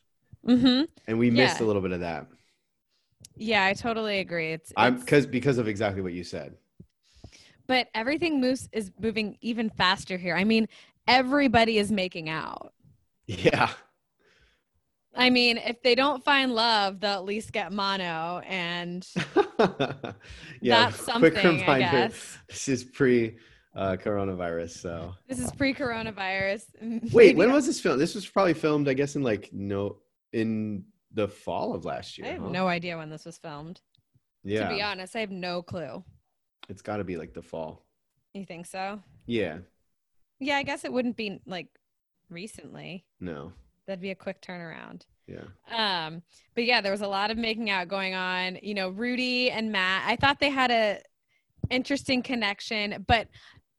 [0.46, 0.85] mm-hmm.
[1.09, 2.29] And we missed a little bit of that.
[3.35, 4.52] Yeah, I totally agree.
[4.52, 6.55] It's, I'm because because of exactly what you said.
[7.66, 10.37] but everything moves is moving even faster here.
[10.37, 10.68] I mean,
[11.09, 12.72] everybody is making out.
[13.26, 13.70] Yeah.
[15.16, 19.07] I mean, if they don't find love, they'll at least get mono, and
[20.61, 20.90] yeah.
[20.90, 22.38] that's quick something, I reminder, guess.
[22.48, 23.38] This is pre
[23.76, 24.70] uh, coronavirus.
[24.70, 26.64] So This is pre-coronavirus.
[27.12, 27.98] wait, when was this film?
[27.98, 29.98] This was probably filmed, I guess, in like no
[30.33, 32.26] in the fall of last year.
[32.26, 32.48] I have huh?
[32.48, 33.81] no idea when this was filmed.
[34.42, 34.68] Yeah.
[34.68, 36.02] To be honest, I have no clue.
[36.68, 37.85] It's got to be like the fall.
[38.33, 39.00] You think so?
[39.26, 39.59] Yeah.
[40.40, 41.68] Yeah, I guess it wouldn't be like
[42.29, 43.05] recently.
[43.20, 43.52] No.
[43.87, 45.03] That'd be a quick turnaround.
[45.27, 45.44] Yeah.
[45.70, 46.22] Um,
[46.55, 48.59] but yeah, there was a lot of making out going on.
[48.62, 50.05] You know, Rudy and Matt.
[50.07, 51.01] I thought they had a
[51.70, 53.29] interesting connection, but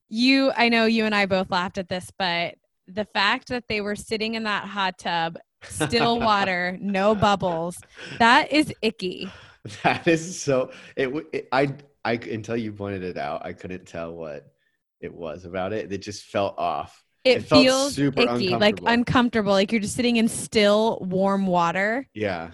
[0.10, 2.56] you, I know you and I both laughed at this, but
[2.88, 7.78] the fact that they were sitting in that hot tub, still water, no bubbles,
[8.20, 9.32] that is icky.
[9.84, 10.72] That is so.
[10.96, 11.50] It, it.
[11.52, 11.76] I.
[12.06, 14.50] I until you pointed it out, I couldn't tell what
[15.02, 15.92] it was about it.
[15.92, 17.04] It just felt off.
[17.32, 19.52] It, It feels super icky, like uncomfortable.
[19.52, 22.08] like you're just sitting in still warm water.
[22.14, 22.52] Yeah.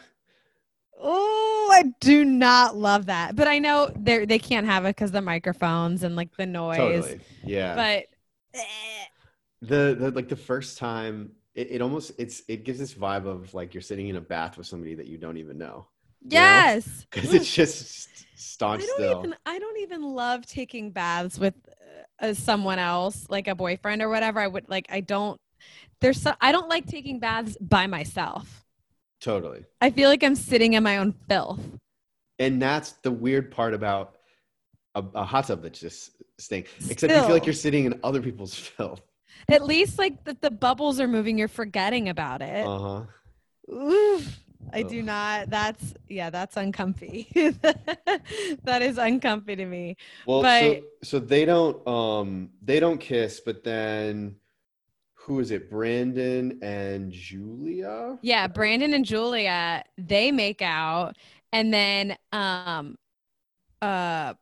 [1.05, 3.35] Oh, I do not love that.
[3.35, 6.77] But I know they they can't have it because the microphones and like the noise.
[6.77, 7.19] Totally.
[7.43, 7.75] Yeah.
[7.75, 8.05] But
[8.59, 9.05] eh,
[9.61, 13.53] the, the like the first time it, it almost it's it gives this vibe of
[13.53, 15.87] like you're sitting in a bath with somebody that you don't even know
[16.21, 16.39] You know?
[16.41, 17.05] yes.
[17.11, 18.09] because it's just
[18.61, 21.55] I don't still even I don't even love taking baths with
[22.23, 24.39] uh, someone else, like a boyfriend or whatever.
[24.39, 25.39] I would like I don't
[26.01, 28.65] there's so I don't like taking baths by myself.
[29.21, 31.61] totally I feel like I'm sitting in my own filth.
[32.39, 34.15] and that's the weird part about
[34.95, 38.21] a, a hot tub that's just stink except you feel like you're sitting in other
[38.21, 39.01] people's filth
[39.49, 42.65] At least like the, the bubbles are moving, you're forgetting about it.
[42.65, 43.03] uh-huh
[43.71, 44.42] Oof.
[44.73, 45.49] I do not.
[45.49, 47.27] That's yeah, that's uncomfy.
[48.63, 49.95] that is uncomfy to me.
[50.25, 54.35] well But- so so they don't um they don't kiss but then
[55.15, 61.15] who is it brandon and julia Yeah, Brandon and Julia, they make out
[61.53, 62.97] and then um
[63.81, 64.33] uh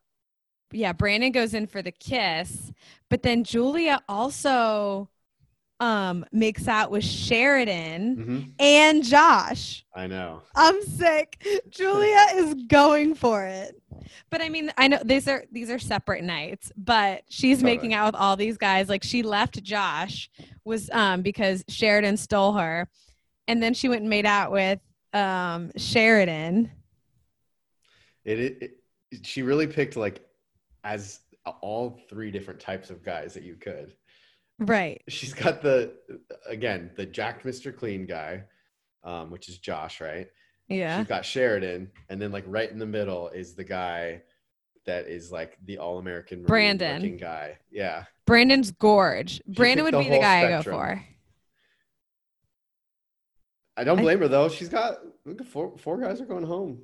[0.74, 2.72] yeah, Brandon goes in for the kiss,
[3.10, 5.10] but then Julia also
[5.82, 8.52] um makes out with Sheridan Mhm.
[8.60, 9.84] and Josh.
[9.96, 11.44] i know I'm sick.
[11.70, 13.82] Julia is going for it.
[14.30, 17.76] But I mean, I know these are these are separate nights, but she's Totally.
[17.76, 18.88] making out with all these guys.
[18.89, 20.30] Like she left Josh
[20.63, 22.88] was um because Sheridan stole her.
[23.48, 24.80] And then she went and made out with
[25.13, 26.72] um Sheridan.
[28.24, 28.62] It, it,
[29.12, 30.26] it she really picked like
[30.84, 31.22] as
[31.62, 33.96] all three different types of guys that you could.
[34.62, 35.02] Right.
[35.10, 35.93] She's got the
[36.47, 37.76] again the Jack Mr.
[37.76, 38.43] Clean guy,
[39.04, 40.28] um, which is Josh, right?
[40.67, 41.00] Yeah.
[41.00, 44.21] She's got Sheridan, and then like right in the middle is the guy
[44.86, 47.17] that is like the all American Brandon.
[47.17, 47.58] guy.
[47.71, 49.41] Yeah, Brandon's gorge.
[49.47, 50.76] Brandon would the be the guy spectrum.
[50.76, 51.06] I go for.
[53.78, 54.50] I don't I- blame her though.
[54.50, 54.97] She's got
[55.50, 56.82] four four guys are going home.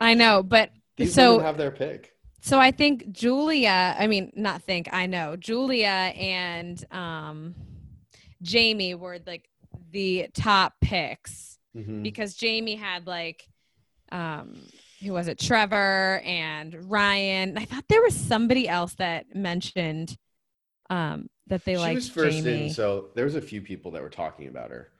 [0.00, 2.12] I know, but These So- have their pick.
[2.40, 7.54] So I think Julia, I mean, not think, I know Julia and um,
[8.42, 9.48] Jamie were like
[9.90, 12.02] the top picks Mhm.
[12.02, 13.48] because Jamie had like,
[14.12, 14.62] um,
[15.02, 15.38] who was it?
[15.38, 17.58] Trevor and Ryan.
[17.58, 20.16] I thought there was somebody else that mentioned
[20.88, 22.64] um, that they she liked was first Jamie.
[22.68, 24.92] in, so there was a few people that were talking about her.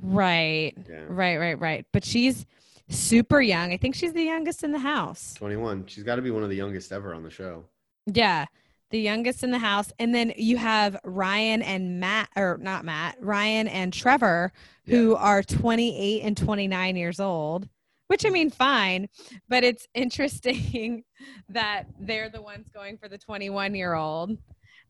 [0.00, 1.04] right, Yeah.
[1.08, 1.86] right, right, right.
[1.92, 2.46] But she's
[2.88, 3.72] super young.
[3.72, 5.34] I think she's the youngest in the house.
[5.34, 5.86] 21.
[5.86, 7.64] She's got to be one of the youngest ever on the show.
[8.06, 8.46] Yeah,
[8.90, 9.92] the youngest in the house.
[9.98, 14.52] And then you have Ryan and Matt, or not Matt, Ryan and Trevor,
[14.86, 17.68] who are 28 and 29 years old,
[18.06, 19.08] which I mean, fine.
[19.48, 21.04] But it's interesting
[21.48, 24.38] that they're the ones going for the 21 year old.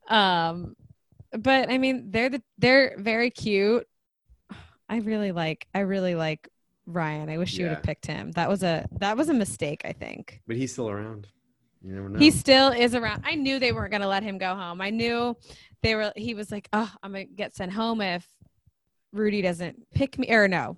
[0.07, 0.75] Um,
[1.31, 3.87] but I mean, they're the they're very cute.
[4.89, 6.47] I really like I really like
[6.87, 7.29] Ryan.
[7.29, 8.31] I wish you would have picked him.
[8.31, 10.41] That was a that was a mistake, I think.
[10.47, 11.27] But he's still around.
[11.83, 12.17] You never know.
[12.17, 13.23] He still is around.
[13.25, 14.81] I knew they weren't going to let him go home.
[14.81, 15.37] I knew
[15.83, 16.11] they were.
[16.15, 18.27] He was like, "Oh, I'm gonna get sent home if
[19.13, 20.77] Rudy doesn't pick me, or no,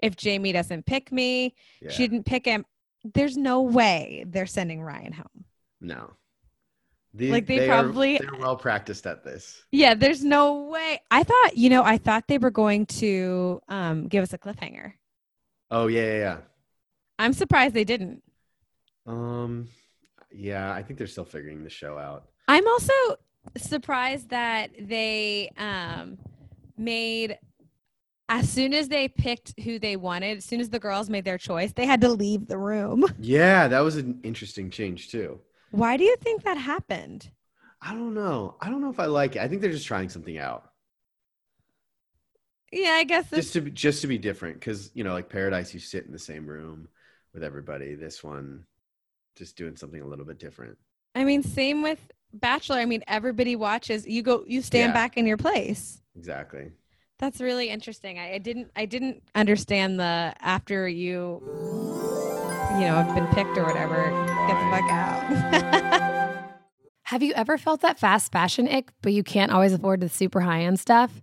[0.00, 1.54] if Jamie doesn't pick me.
[1.80, 1.90] yeah.
[1.90, 2.66] She didn't pick him.
[3.14, 5.44] There's no way they're sending Ryan home.
[5.80, 6.10] no.
[7.16, 9.62] The- Like, they are- probably- they're well practiced at this.
[9.70, 11.00] Yeah, there's no way.
[11.12, 14.94] I thought, you know, I thought they were going to um, give us a cliffhanger.
[15.70, 16.38] Oh yeah, yeah, yeah.
[17.18, 18.22] I'm surprised they didn't.
[19.06, 19.68] Um,
[20.32, 22.28] yeah, I think they're still figuring the show out.
[22.48, 22.92] I'm also
[23.56, 26.18] surprised that they um,
[26.76, 27.38] made
[28.28, 31.38] as soon as they picked who they wanted, as soon as the girls made their
[31.38, 33.04] choice, they had to leave the room.
[33.20, 35.40] Yeah, that was an interesting change too.
[35.70, 37.30] Why do you think that happened?
[37.80, 38.56] I don't know.
[38.60, 39.42] I don't know if I like it.
[39.42, 40.70] I think they're just trying something out,
[42.76, 44.58] Yeah, I guess just to be, just to be different.
[44.58, 46.88] Because you know, like Paradise, you sit in the same room
[47.32, 47.94] with everybody.
[47.94, 48.64] This one,
[49.36, 50.76] just doing something a little bit different.
[51.14, 52.00] I mean, same with
[52.32, 52.76] Bachelor.
[52.78, 54.06] I mean, everybody watches.
[54.06, 54.94] You go, you stand Yeah.
[54.94, 56.00] back in your place.
[56.16, 56.72] Exactly.
[57.20, 58.18] That's really interesting.
[58.18, 61.40] I, I didn't, I didn't understand the after you,
[62.74, 64.10] you know, have been picked or whatever.
[64.48, 66.14] Get the fuck out.
[67.08, 70.40] Have you ever felt that fast fashion ick, but you can't always afford the super
[70.40, 71.22] high end stuff?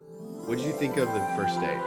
[0.45, 1.77] What did you think of the first day?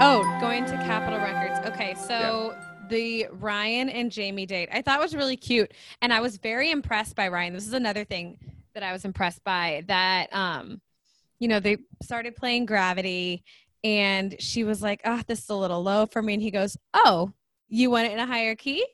[0.00, 1.66] Oh, going to Capitol Records.
[1.68, 2.56] Okay, so
[2.88, 7.14] the Ryan and Jamie date I thought was really cute, and I was very impressed
[7.14, 7.52] by Ryan.
[7.52, 8.38] This is another thing
[8.74, 10.80] that I was impressed by that um,
[11.38, 13.44] you know, they started playing Gravity,
[13.84, 16.76] and she was like, "Oh, this is a little low for me," and he goes,
[16.94, 17.32] "Oh,
[17.68, 18.84] you want it in a higher key?"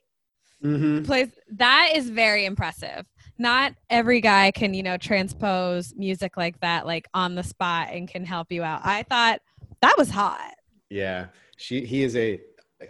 [0.62, 1.04] Mm-hmm.
[1.04, 3.06] Plays that is very impressive.
[3.38, 8.08] Not every guy can, you know, transpose music like that, like on the spot, and
[8.08, 8.82] can help you out.
[8.84, 9.40] I thought
[9.80, 10.54] that was hot.
[10.90, 12.40] Yeah, she he is a.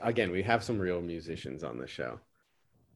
[0.02, 2.18] Again, we have some real musicians on the show.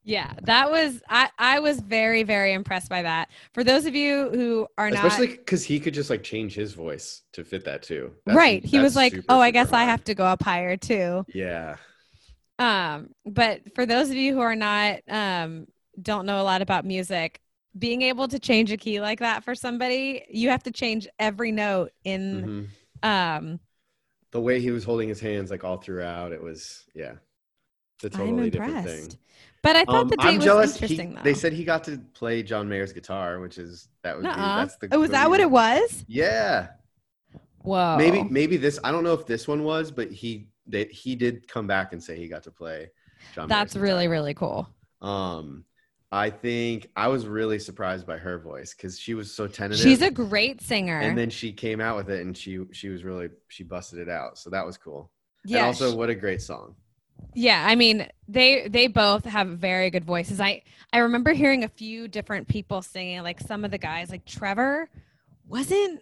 [0.04, 3.28] Yeah, that was I I was very very impressed by that.
[3.52, 6.54] For those of you who are Especially not especially because he could just like change
[6.54, 8.12] his voice to fit that too.
[8.24, 10.76] That's- right, he was like, super, "Oh, I guess I have to go up higher
[10.76, 11.76] too." Yeah.
[12.58, 15.66] Um, but for those of you who are not um
[16.00, 17.40] don't know a lot about music,
[17.78, 21.52] being able to change a key like that for somebody, you have to change every
[21.52, 22.68] note in
[23.02, 23.08] Mhm.
[23.08, 23.60] um
[24.30, 27.14] The way he was holding his hands like all throughout, it was yeah.
[28.02, 29.08] It's a I'm totally different thing.
[29.62, 30.76] But I thought Um, the date I'm was jealous.
[30.76, 31.22] he- interesting though.
[31.22, 34.56] they said he got to play John Mayer's guitar, which is that would be Nuh-uh.
[34.64, 36.04] that's the oh, was that what it was?
[36.06, 36.68] Yeah.
[37.62, 37.96] Whoa.
[37.98, 41.48] Maybe maybe this I don't know if this one was, but he that he did
[41.48, 42.90] come back and say he got to play
[43.34, 44.12] John That's Mayer's really guitar.
[44.12, 44.68] really cool.
[45.00, 45.64] Um,
[46.10, 49.82] I think I was really surprised by her voice because she was so tentative.
[49.82, 50.98] She's a great singer.
[50.98, 54.08] and then she came out with it and she she was really she busted it
[54.08, 54.38] out.
[54.38, 55.10] So that was cool.
[55.44, 56.74] yeah, and also, sh- what a great song.
[57.34, 57.62] yeah.
[57.68, 60.40] I mean, they they both have very good voices.
[60.40, 60.62] I
[60.94, 63.22] I remember hearing a few different people singing.
[63.22, 64.88] Like some of the guys, like Trevor,
[65.46, 66.00] wasn't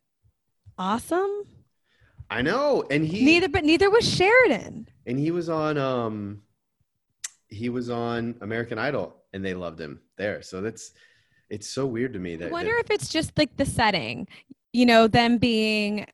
[0.79, 1.31] awesome.
[2.31, 4.89] I know, and he neither, but neither was Sheridan.
[5.05, 6.43] and he was on um
[7.49, 10.43] he was on American Idol and they loved him there.
[10.43, 10.93] So that's
[11.51, 14.29] it's so weird to me that I wonder that if it's just like the setting,
[14.73, 16.07] you know, them being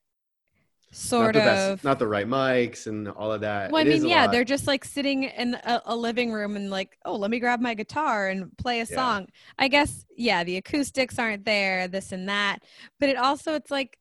[1.16, 1.42] not sort the of.
[1.42, 3.72] best, not the right mics and all of that.
[3.72, 6.98] well, I mean, yeah, they're just like sitting in a, a living room and like,
[7.04, 8.94] oh, let me grab my guitar and play a Yeah.
[8.96, 9.28] song.
[9.58, 12.60] I guess, yeah, the acoustics aren't there, this and that,
[12.98, 13.98] but it also, it's like,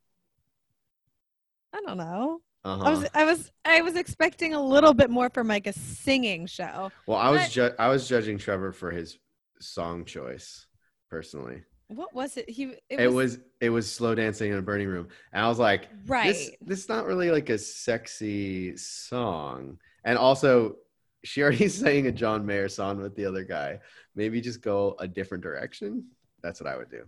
[1.74, 2.42] I don't know.
[2.64, 2.84] Uh-huh.
[2.84, 6.46] I was, I was, I was expecting a little bit more from like a singing
[6.46, 6.92] show.
[7.08, 9.18] well, I was ju- I was judging Trevor for his
[9.60, 10.68] song choice
[11.10, 11.64] personally.
[11.88, 12.50] What was it?
[12.50, 15.48] He, it, It was, was it was slow dancing in a burning room, and I
[15.50, 16.28] was like, right.
[16.28, 19.78] this this is not really like a sexy song.
[20.06, 20.76] And also,
[21.24, 23.80] she already sang a John Mayer song with the other guy.
[24.16, 26.06] Maybe just go a different direction.
[26.42, 27.04] That's what I would do.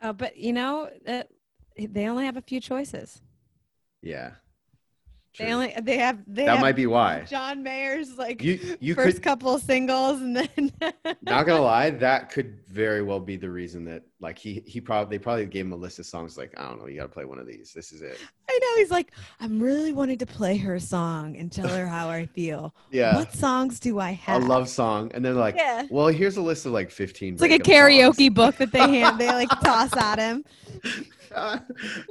[0.00, 1.22] Uh, but you know, uh,
[1.78, 3.20] they only have a few choices.
[4.02, 4.32] Yeah.
[5.38, 7.20] They only, they have, they that have might be why.
[7.22, 10.72] John Mayer's like You you first could couple singles and then
[11.22, 15.16] not gonna lie, that could very well be the reason that like he he probably
[15.16, 17.24] they probably gave him a list of songs like I don't know, you gotta play
[17.24, 17.72] one of these.
[17.72, 18.18] This is it.
[18.50, 22.08] I know he's like, I'm really wanting to play her song and tell her how
[22.08, 22.74] I feel.
[22.90, 23.14] Yeah.
[23.14, 24.42] What songs do I have?
[24.42, 25.12] A love song.
[25.14, 25.86] And then they're like, Yeah.
[25.90, 27.34] well, here's a list of like 15.
[27.34, 28.16] It's like a breakup songs.
[28.18, 30.44] karaoke book that they hand they like toss at him.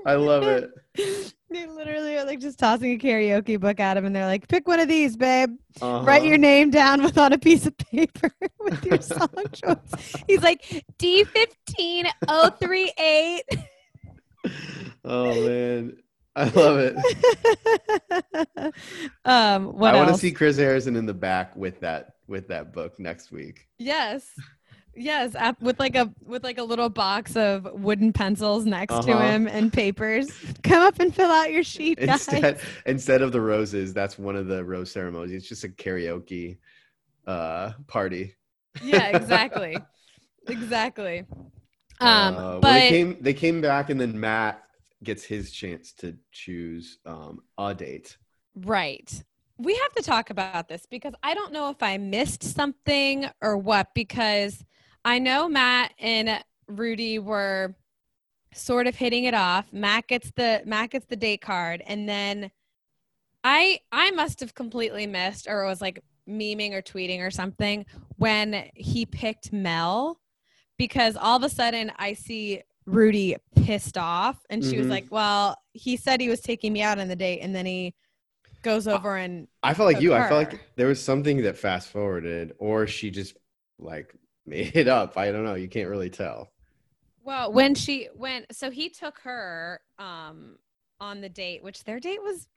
[0.06, 1.34] I love it.
[1.52, 4.68] They literally are like just tossing a karaoke book at him and they're like, pick
[4.68, 5.56] one of these, babe.
[5.82, 6.06] Uh-huh.
[6.06, 10.16] Write your name down with on a piece of paper with your song choice.
[10.28, 13.44] He's like, D fifteen oh three eight.
[15.04, 15.98] Oh man,
[16.36, 18.74] I love it.
[19.26, 22.74] um, what I want to see Chris Harrison in the back with that with that
[22.74, 23.68] book next week.
[23.80, 24.30] Yes.
[25.00, 29.20] Yes, with like a with like a little box of wooden pencils next to Uh-huh.
[29.20, 30.30] him and papers.
[30.64, 32.28] Come up and fill out your sheet, guys.
[32.28, 35.32] instead instead of the roses, that's one of the rose ceremonies.
[35.32, 36.58] It's just a karaoke
[37.26, 38.36] uh party.
[38.84, 39.78] yeah, exactly,
[40.48, 41.24] exactly.
[42.02, 44.64] Um, Uh, well, but they came they came back and then Matt
[45.02, 48.18] gets his chance to choose um a date.
[48.56, 49.24] Right.
[49.58, 53.58] We have to talk about this because I don't know if I missed something or
[53.58, 54.64] what, because
[55.06, 57.76] I know Matt and Rudy were
[58.54, 59.72] sort of hitting it off.
[59.72, 62.52] Matt gets the Matt gets the date card and then
[63.44, 67.86] I I must have completely missed or was like memeing or tweeting or something
[68.18, 70.20] when he picked Mel
[70.78, 74.92] because all of a sudden I see Rudy pissed off and she was Mhm.
[74.92, 77.94] like, "Well, he said he was taking me out on the date and then he
[78.64, 80.14] goes over and I felt like you.
[80.14, 83.38] I felt like there was something that fast forwarded, or she just
[83.78, 84.14] like
[84.50, 85.18] made it up.
[85.18, 85.56] I don't know.
[85.56, 86.52] You can't really tell.
[87.24, 90.58] well, when she went, so he took her um
[91.00, 92.48] on the date, which their date was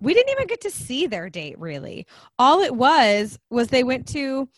[0.00, 2.06] we didn't even get to see their date really.
[2.38, 4.48] All it was was they went to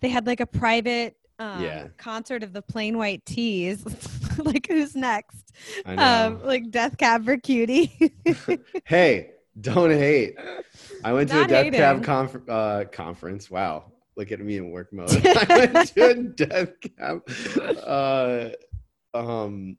[0.00, 1.88] they had like a private um Yeah.
[1.96, 3.84] concert of the Plain White T's.
[4.44, 5.52] like who's next?
[5.86, 8.12] Um like Death Cab for Cutie.
[8.84, 10.36] hey, don't hate.
[11.04, 11.80] I went to a Death hating.
[11.80, 13.50] Cab conf- uh, conference.
[13.50, 15.10] Wow, look at me in work mode.
[15.24, 17.22] I went to a Death Cab.
[17.86, 18.48] Uh,
[19.14, 19.78] um,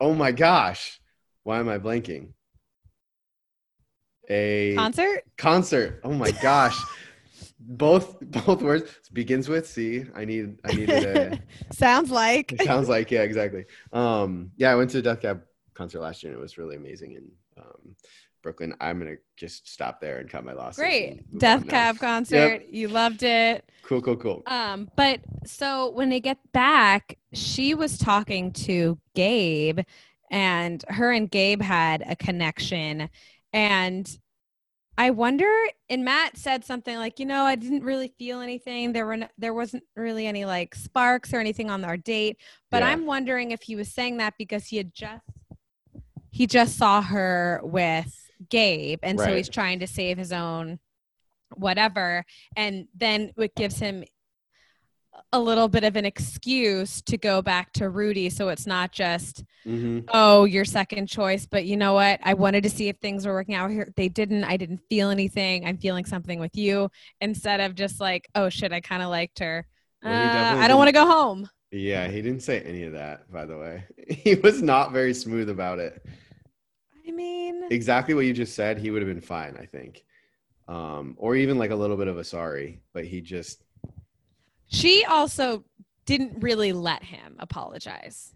[0.00, 1.00] oh my gosh,
[1.42, 2.32] why am I blanking?
[4.30, 5.24] A Concert?
[5.36, 6.00] concert.
[6.04, 6.80] Oh my gosh.
[7.58, 10.04] both both words begins with C.
[10.14, 11.38] I need I needed a
[11.72, 13.64] Sounds like sounds like yeah, exactly.
[13.92, 15.42] Um yeah, I went to a Death Cab
[15.74, 17.96] concert last year and it was really amazing and um
[18.42, 18.74] Brooklyn.
[18.80, 20.78] I'm gonna just stop there and cut my losses.
[20.78, 21.38] great.
[21.38, 21.66] Death.
[21.68, 22.66] Cab concert.
[22.70, 23.68] You loved it.
[23.82, 24.42] Cool, cool, cool.
[24.46, 29.80] Um, but so when they get back, she was talking to Gabe,
[30.30, 33.08] and her and Gabe had a connection.
[33.52, 34.18] And
[34.98, 35.50] I wonder,
[35.88, 38.92] and Matt said something like, you know, I didn't really feel anything.
[38.92, 42.36] There were no, there wasn't really any like sparks or anything on our date.
[42.70, 42.90] But Yeah.
[42.90, 45.22] I'm wondering if he was saying that because he had just
[46.32, 50.78] he just saw her with Gabe, and so he's trying to save his own
[51.54, 52.24] whatever.
[52.56, 54.04] And then it gives him
[55.32, 59.44] a little bit of an excuse to go back to Rudy so it's not just
[59.64, 62.20] hmm oh your second choice but you know what?
[62.22, 63.92] I wanted to see if things were working out here.
[63.96, 64.44] They didn't.
[64.44, 65.66] I didn't feel anything.
[65.66, 69.40] I'm feeling something with you instead of just like oh shit I kind of liked
[69.40, 69.66] her.
[70.02, 71.48] Well, uh, I don't want to go home.
[71.70, 73.84] Yeah, he didn't say any of that, by the way.
[74.08, 76.04] He was not very smooth about it.
[77.10, 80.04] I mean Exactly what you just said, he would have been fine, I think.
[80.68, 83.64] Um, or even like a little bit of a sorry, but he just
[84.68, 85.64] she also
[86.06, 88.34] didn't really let him apologize.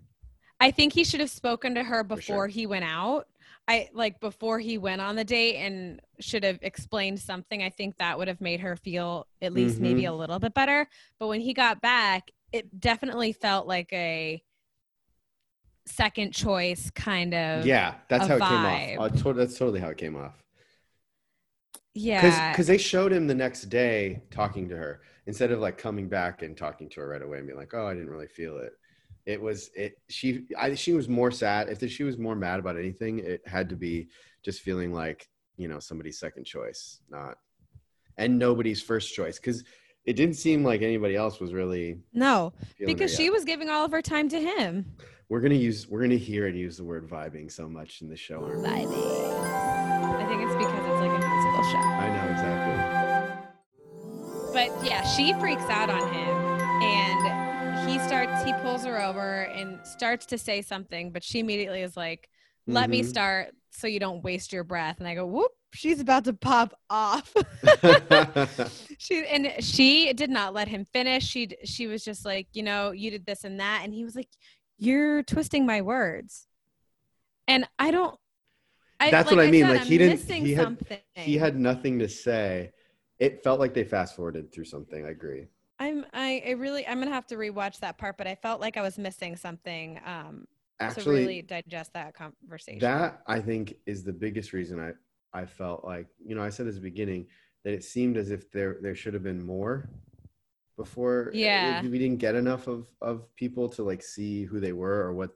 [0.61, 2.47] I think he should have spoken to her before sure.
[2.49, 3.27] he went out.
[3.69, 7.63] I like before he went on the date and should have explained something.
[7.63, 10.13] I think that would have made her feel at least maybe Mm-hmm.
[10.13, 10.89] a little bit better.
[11.19, 14.43] But when he got back, it definitely felt like a
[15.87, 18.49] second choice kind of yeah, that's how it vibe.
[18.89, 19.13] came off.
[19.13, 20.43] Uh, to- that's totally how it came off.
[21.95, 22.51] yeah.
[22.53, 26.43] because they showed him the next day talking to her instead of like coming back
[26.43, 28.73] and talking to her right away and being like oh i didn't really feel it
[29.27, 32.77] it was it she I, she was more sad if she was more mad about
[32.77, 34.09] anything it had to be
[34.45, 37.37] just feeling like you know somebody's second choice not
[38.19, 39.65] and nobody's first choice because
[40.05, 42.53] it didn't seem like anybody else was really no,
[42.85, 44.85] because she was giving all of her time to him.
[45.29, 48.17] We're gonna use we're gonna hear and use the word vibing so much in the
[48.17, 48.67] show we?
[48.67, 48.85] I
[50.29, 51.79] think it's because it's like a musical show.
[51.79, 52.75] i know exactly
[54.53, 56.37] But yeah, she freaks out on him
[56.83, 61.83] and he starts he pulls her over and starts to say something, but she immediately
[61.83, 62.29] is like,
[62.67, 63.07] "Let me Mhm.
[63.07, 66.73] start so you don't waste your breath." And I go, "Whoop, she's about to pop
[66.89, 67.35] off."
[68.99, 71.25] she and she did not let him finish.
[71.27, 74.15] She she was just like, "You know, you did this and that." And he was
[74.15, 74.29] like,
[74.79, 76.47] "You're twisting my words."
[77.47, 78.19] And I don't
[79.01, 80.99] I, That's what I mean, said, like, I'm he didn't- he had- something.
[81.17, 82.73] he had nothing to say.
[83.19, 85.05] It felt like they fast forwarded through something.
[85.05, 85.49] I agree.
[85.79, 88.77] I'm I, I really I'm gonna have to rewatch that part, but I felt like
[88.77, 90.47] I was missing something um
[90.81, 92.79] to Actually, really digest that conversation.
[92.81, 94.93] that I think is the biggest reason I
[95.39, 97.27] I felt like you know I said at the beginning
[97.65, 99.89] that it seemed as if there there should have been more
[100.77, 101.29] before.
[101.29, 101.83] uh, Yeah.
[101.83, 105.31] we didn't get enough of of people to like see who they were or what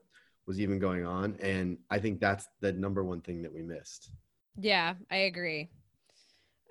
[0.45, 4.11] was even going on, and I think that's the number one thing that we missed.
[4.57, 5.69] yeah, I agree.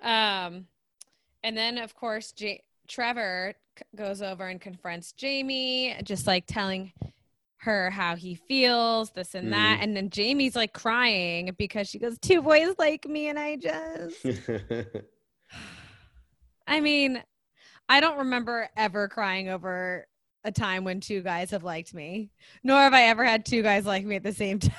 [0.01, 0.65] Um,
[1.43, 3.53] and then of course J- Trevor
[3.95, 6.91] goes over and confronts Jamie, just like telling
[7.57, 9.79] her how he feels, this and that.
[9.81, 14.25] And then Jamie's like crying because she goes, Two boys like me, and I just
[16.67, 17.21] I mean,
[17.89, 20.05] I don't remember ever crying over
[20.43, 22.29] a time when two guys have liked me,
[22.63, 24.71] nor have I ever had two guys like me at the same time.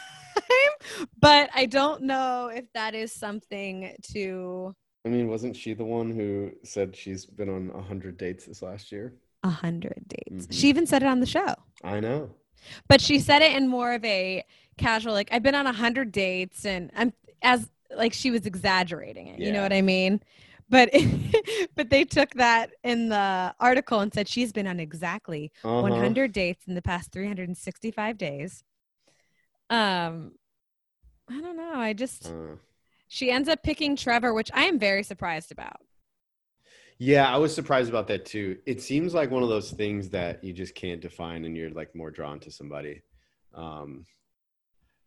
[1.20, 6.10] but I don't know if that is something to I mean, wasn't she the one
[6.10, 9.14] who said she's been on a hundred dates this last year?
[9.42, 10.46] a hundred dates.
[10.46, 10.52] Mhm.
[10.52, 12.30] She even said it on the show, I know.
[12.88, 14.44] but she said it in more of a
[14.76, 19.28] casual, like I've been on a hundred dates, and I'm as like she was exaggerating
[19.28, 19.40] it.
[19.40, 20.22] You know what I mean?
[20.70, 20.90] But
[21.76, 25.80] but they took that in the article and said she's been on exactly Uh-huh.
[25.80, 28.64] 100 dates in the past 365 days.
[29.68, 30.32] Um,
[31.28, 31.74] I don't know.
[31.76, 32.56] I just Uh,
[33.08, 35.80] she ends up picking Trevor, which I am very surprised about.
[36.98, 38.58] yeah, I was surprised about that too.
[38.66, 41.94] It seems like one of those things that you just can't define, and you're like
[41.94, 43.02] more drawn to somebody.
[43.54, 44.04] Um,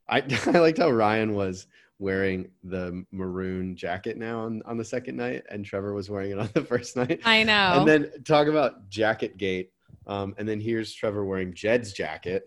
[0.07, 1.67] I I liked how Ryan was
[1.99, 6.39] wearing the maroon jacket now on, on the second night, and Trevor was wearing it
[6.39, 7.21] on the first night.
[7.25, 7.79] I know.
[7.79, 9.71] And then talk about jacket gate.
[10.07, 12.43] Um, and then here's Trevor wearing Jed's jacket.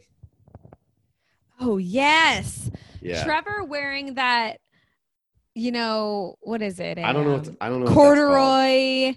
[1.61, 2.70] oh yes,
[3.01, 3.24] Yeah.
[3.24, 4.59] Trevor wearing that.
[5.55, 6.99] You know what is it?
[6.99, 7.38] I don't know.
[7.38, 7.86] What, I don't know.
[7.86, 8.07] what that's called.
[8.18, 9.14] corduroy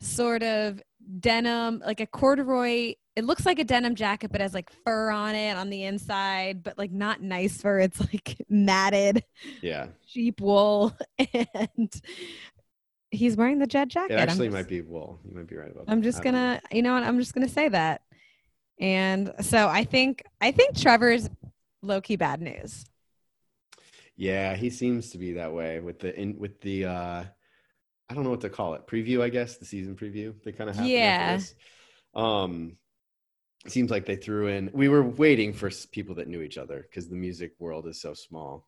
[0.00, 0.80] sort of
[1.18, 2.94] denim, like a corduroy.
[3.16, 6.62] It looks like a denim jacket, but has like fur on it on the inside,
[6.62, 7.80] but like not nice fur.
[7.80, 9.24] It's like matted
[9.62, 9.88] Yeah.
[10.06, 11.90] sheep wool, and
[13.10, 14.14] he's wearing the Jed jacket.
[14.14, 15.18] It actually just- might be wool.
[15.28, 15.92] You might be right about that.
[15.92, 16.38] I'm just don't know.
[16.38, 17.02] gonna, you know what?
[17.02, 18.02] I'm just gonna say that.
[18.78, 21.28] And so I think, I think Trevor's
[21.82, 22.84] low key bad news.
[24.16, 27.24] Yeah, he seems to be that way with the in with the uh
[28.08, 28.86] I don't know what to call it.
[28.86, 30.34] Preview, I guess, the season preview.
[30.44, 31.40] They kind of have Yeah.
[32.14, 32.76] Um
[33.64, 36.86] it seems like they threw in we were waiting for people that knew each other
[36.88, 38.66] because the music world is so small.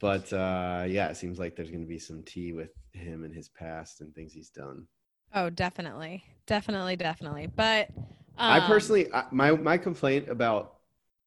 [0.00, 3.34] But uh yeah, it seems like there's going to be some tea with him and
[3.34, 4.86] his past and things he's done.
[5.34, 7.46] Oh, definitely, definitely, definitely.
[7.46, 7.90] But
[8.38, 10.76] I um, personally, I, my my complaint about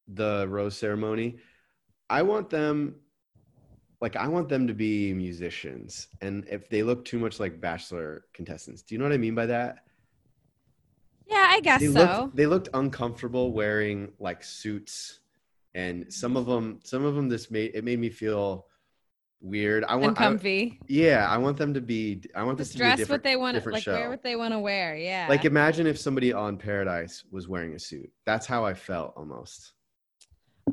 [0.08, 1.38] the rose ceremony,
[2.08, 2.96] I want them,
[4.00, 8.24] like I want them to be musicians, and if they look too much like bachelor
[8.32, 9.84] contestants, do you know what I mean by that?
[11.30, 11.92] Yeah, I guess They so.
[11.92, 15.20] looked they looked uncomfortable wearing like suits,
[15.74, 18.66] and some of them some of them this made it made me feel
[19.40, 19.84] weird.
[19.84, 20.80] I and want, I, comfy.
[20.86, 22.22] yeah, I want them to be.
[22.34, 23.82] I want this to dress different what they want like.
[23.82, 23.92] show.
[23.92, 24.96] Wear what they want to wear.
[24.96, 25.26] Yeah.
[25.28, 28.10] Like imagine if somebody on Paradise was wearing a suit.
[28.26, 29.72] That's how I felt almost.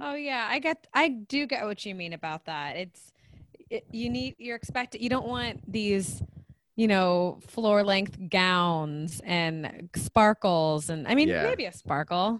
[0.01, 2.75] Oh yeah, I get I do get what you mean about that.
[2.75, 3.11] It's
[3.69, 6.21] it, you need you're expected you don't want these
[6.77, 11.43] you know floor length gowns and sparkles and I mean Yeah.
[11.43, 12.39] maybe a sparkle.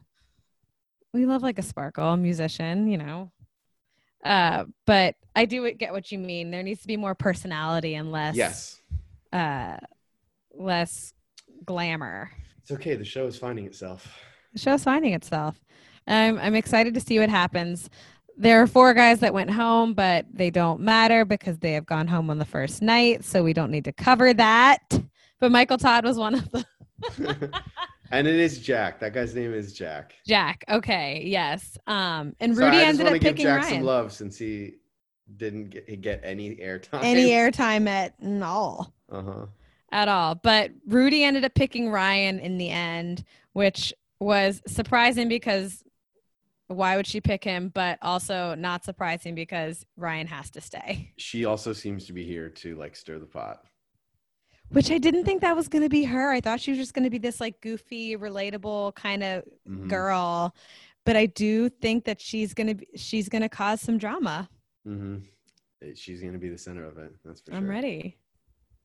[1.13, 3.31] We love like a sparkle musician, you know.
[4.23, 6.51] Uh but I do get what you mean.
[6.51, 8.81] There needs to be more personality and less Yes.
[9.33, 9.77] uh
[10.53, 11.13] less
[11.65, 12.29] glamour.
[12.61, 12.95] It's okay.
[12.95, 14.07] The show is finding itself.
[14.53, 15.59] The show's finding itself.
[16.05, 17.89] I'm I'm excited to see what happens.
[18.38, 22.07] There are four guys that went home, but they don't matter because they have gone
[22.07, 24.79] home on the first night, so we don't need to cover that.
[25.39, 26.63] But Michael Todd was one of them.
[28.11, 28.99] and it is Jack.
[28.99, 30.13] That guy's name is Jack.
[30.25, 30.63] Jack.
[30.69, 31.77] Okay, yes.
[31.88, 33.73] Um, and Sorry, Rudy I just ended up to give picking Jack Ryan.
[33.73, 34.75] some love since he
[35.35, 36.99] didn't get, get any airtime.
[37.03, 38.13] Any airtime at
[38.43, 38.93] all.
[39.11, 39.45] Uh huh.
[39.91, 40.35] at all.
[40.35, 43.23] But Rudy ended up picking Ryan in the end,
[43.53, 45.83] which was surprising because
[46.68, 47.70] why would she pick him?
[47.70, 51.13] But also not surprising because Ryan has to stay.
[51.18, 53.63] She also seems to be here to like stir the pot.
[54.70, 56.30] Which I didn't think that was going to be her.
[56.30, 59.88] I thought she was just going to be this like goofy, relatable kind of Mhm.
[59.88, 60.53] girl.
[61.05, 64.49] But I do think that she's going to be, she's going to cause some drama.
[64.86, 65.18] Mm-hmm.
[65.95, 67.11] She's gonna be the center of it.
[67.24, 67.57] That's for sure.
[67.57, 68.18] I'm ready.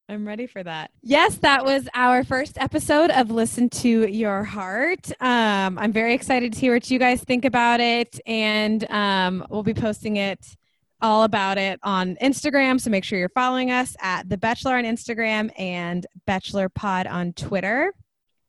[0.09, 0.91] I'm ready for that.
[1.03, 5.11] Yes, that was our first episode of Listen to Your Heart.
[5.21, 9.63] Um, I'm very excited to hear what you guys think about it, and um, we'll
[9.63, 10.57] be posting it
[11.01, 12.81] all about it on Instagram.
[12.81, 17.33] So make sure you're following us at The Bachelor on Instagram and Bachelor Pod on
[17.33, 17.93] Twitter.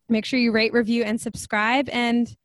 [0.10, 2.36] Make sure you rate, review, and subscribe, and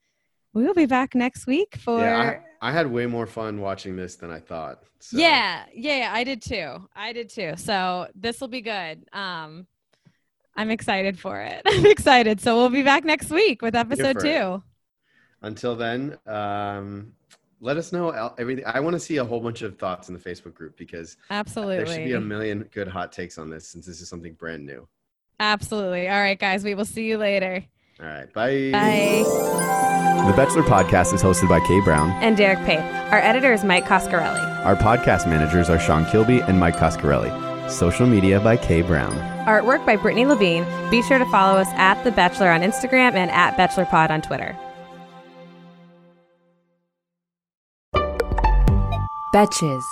[0.53, 2.01] we will be back next week for.
[2.01, 4.83] Yeah, I, had way more fun watching this than I thought.
[5.01, 5.19] So.
[5.19, 6.89] Yeah, yeah, I did too.
[6.95, 7.55] I did too.
[7.57, 9.05] So this will be good.
[9.13, 9.67] Um,
[10.57, 11.63] I'm excited for it.
[11.67, 12.41] I'm excited.
[12.41, 14.21] So we'll be back next week with episode it.
[14.21, 14.63] two.
[15.41, 17.13] Until then, um,
[17.61, 18.65] let us know everything.
[18.67, 21.77] I want to see a whole bunch of thoughts in the Facebook group because Absolutely.
[21.77, 24.67] there should be a million good hot takes on this since this is something brand
[24.67, 24.87] new.
[25.41, 26.09] Absolutely.
[26.09, 26.65] All right, guys.
[26.65, 27.65] We will see you later.
[28.01, 28.33] All right.
[28.33, 28.71] Bye.
[28.73, 29.25] Bye.
[30.29, 32.11] The Bachelor podcast is hosted by Kay Brown.
[32.23, 32.81] And Derek Pape.
[33.13, 34.65] Our editor is Mike Coscarelli.
[34.65, 37.71] Our podcast managers are Sean Kilby and Mike Coscarelli.
[37.71, 39.13] Social media by Kay Brown.
[39.47, 40.65] Artwork by Brittany Levine.
[40.91, 44.57] Be sure to follow us at The Bachelor on Instagram and at BachelorPod on Twitter.
[49.35, 49.83] Betches.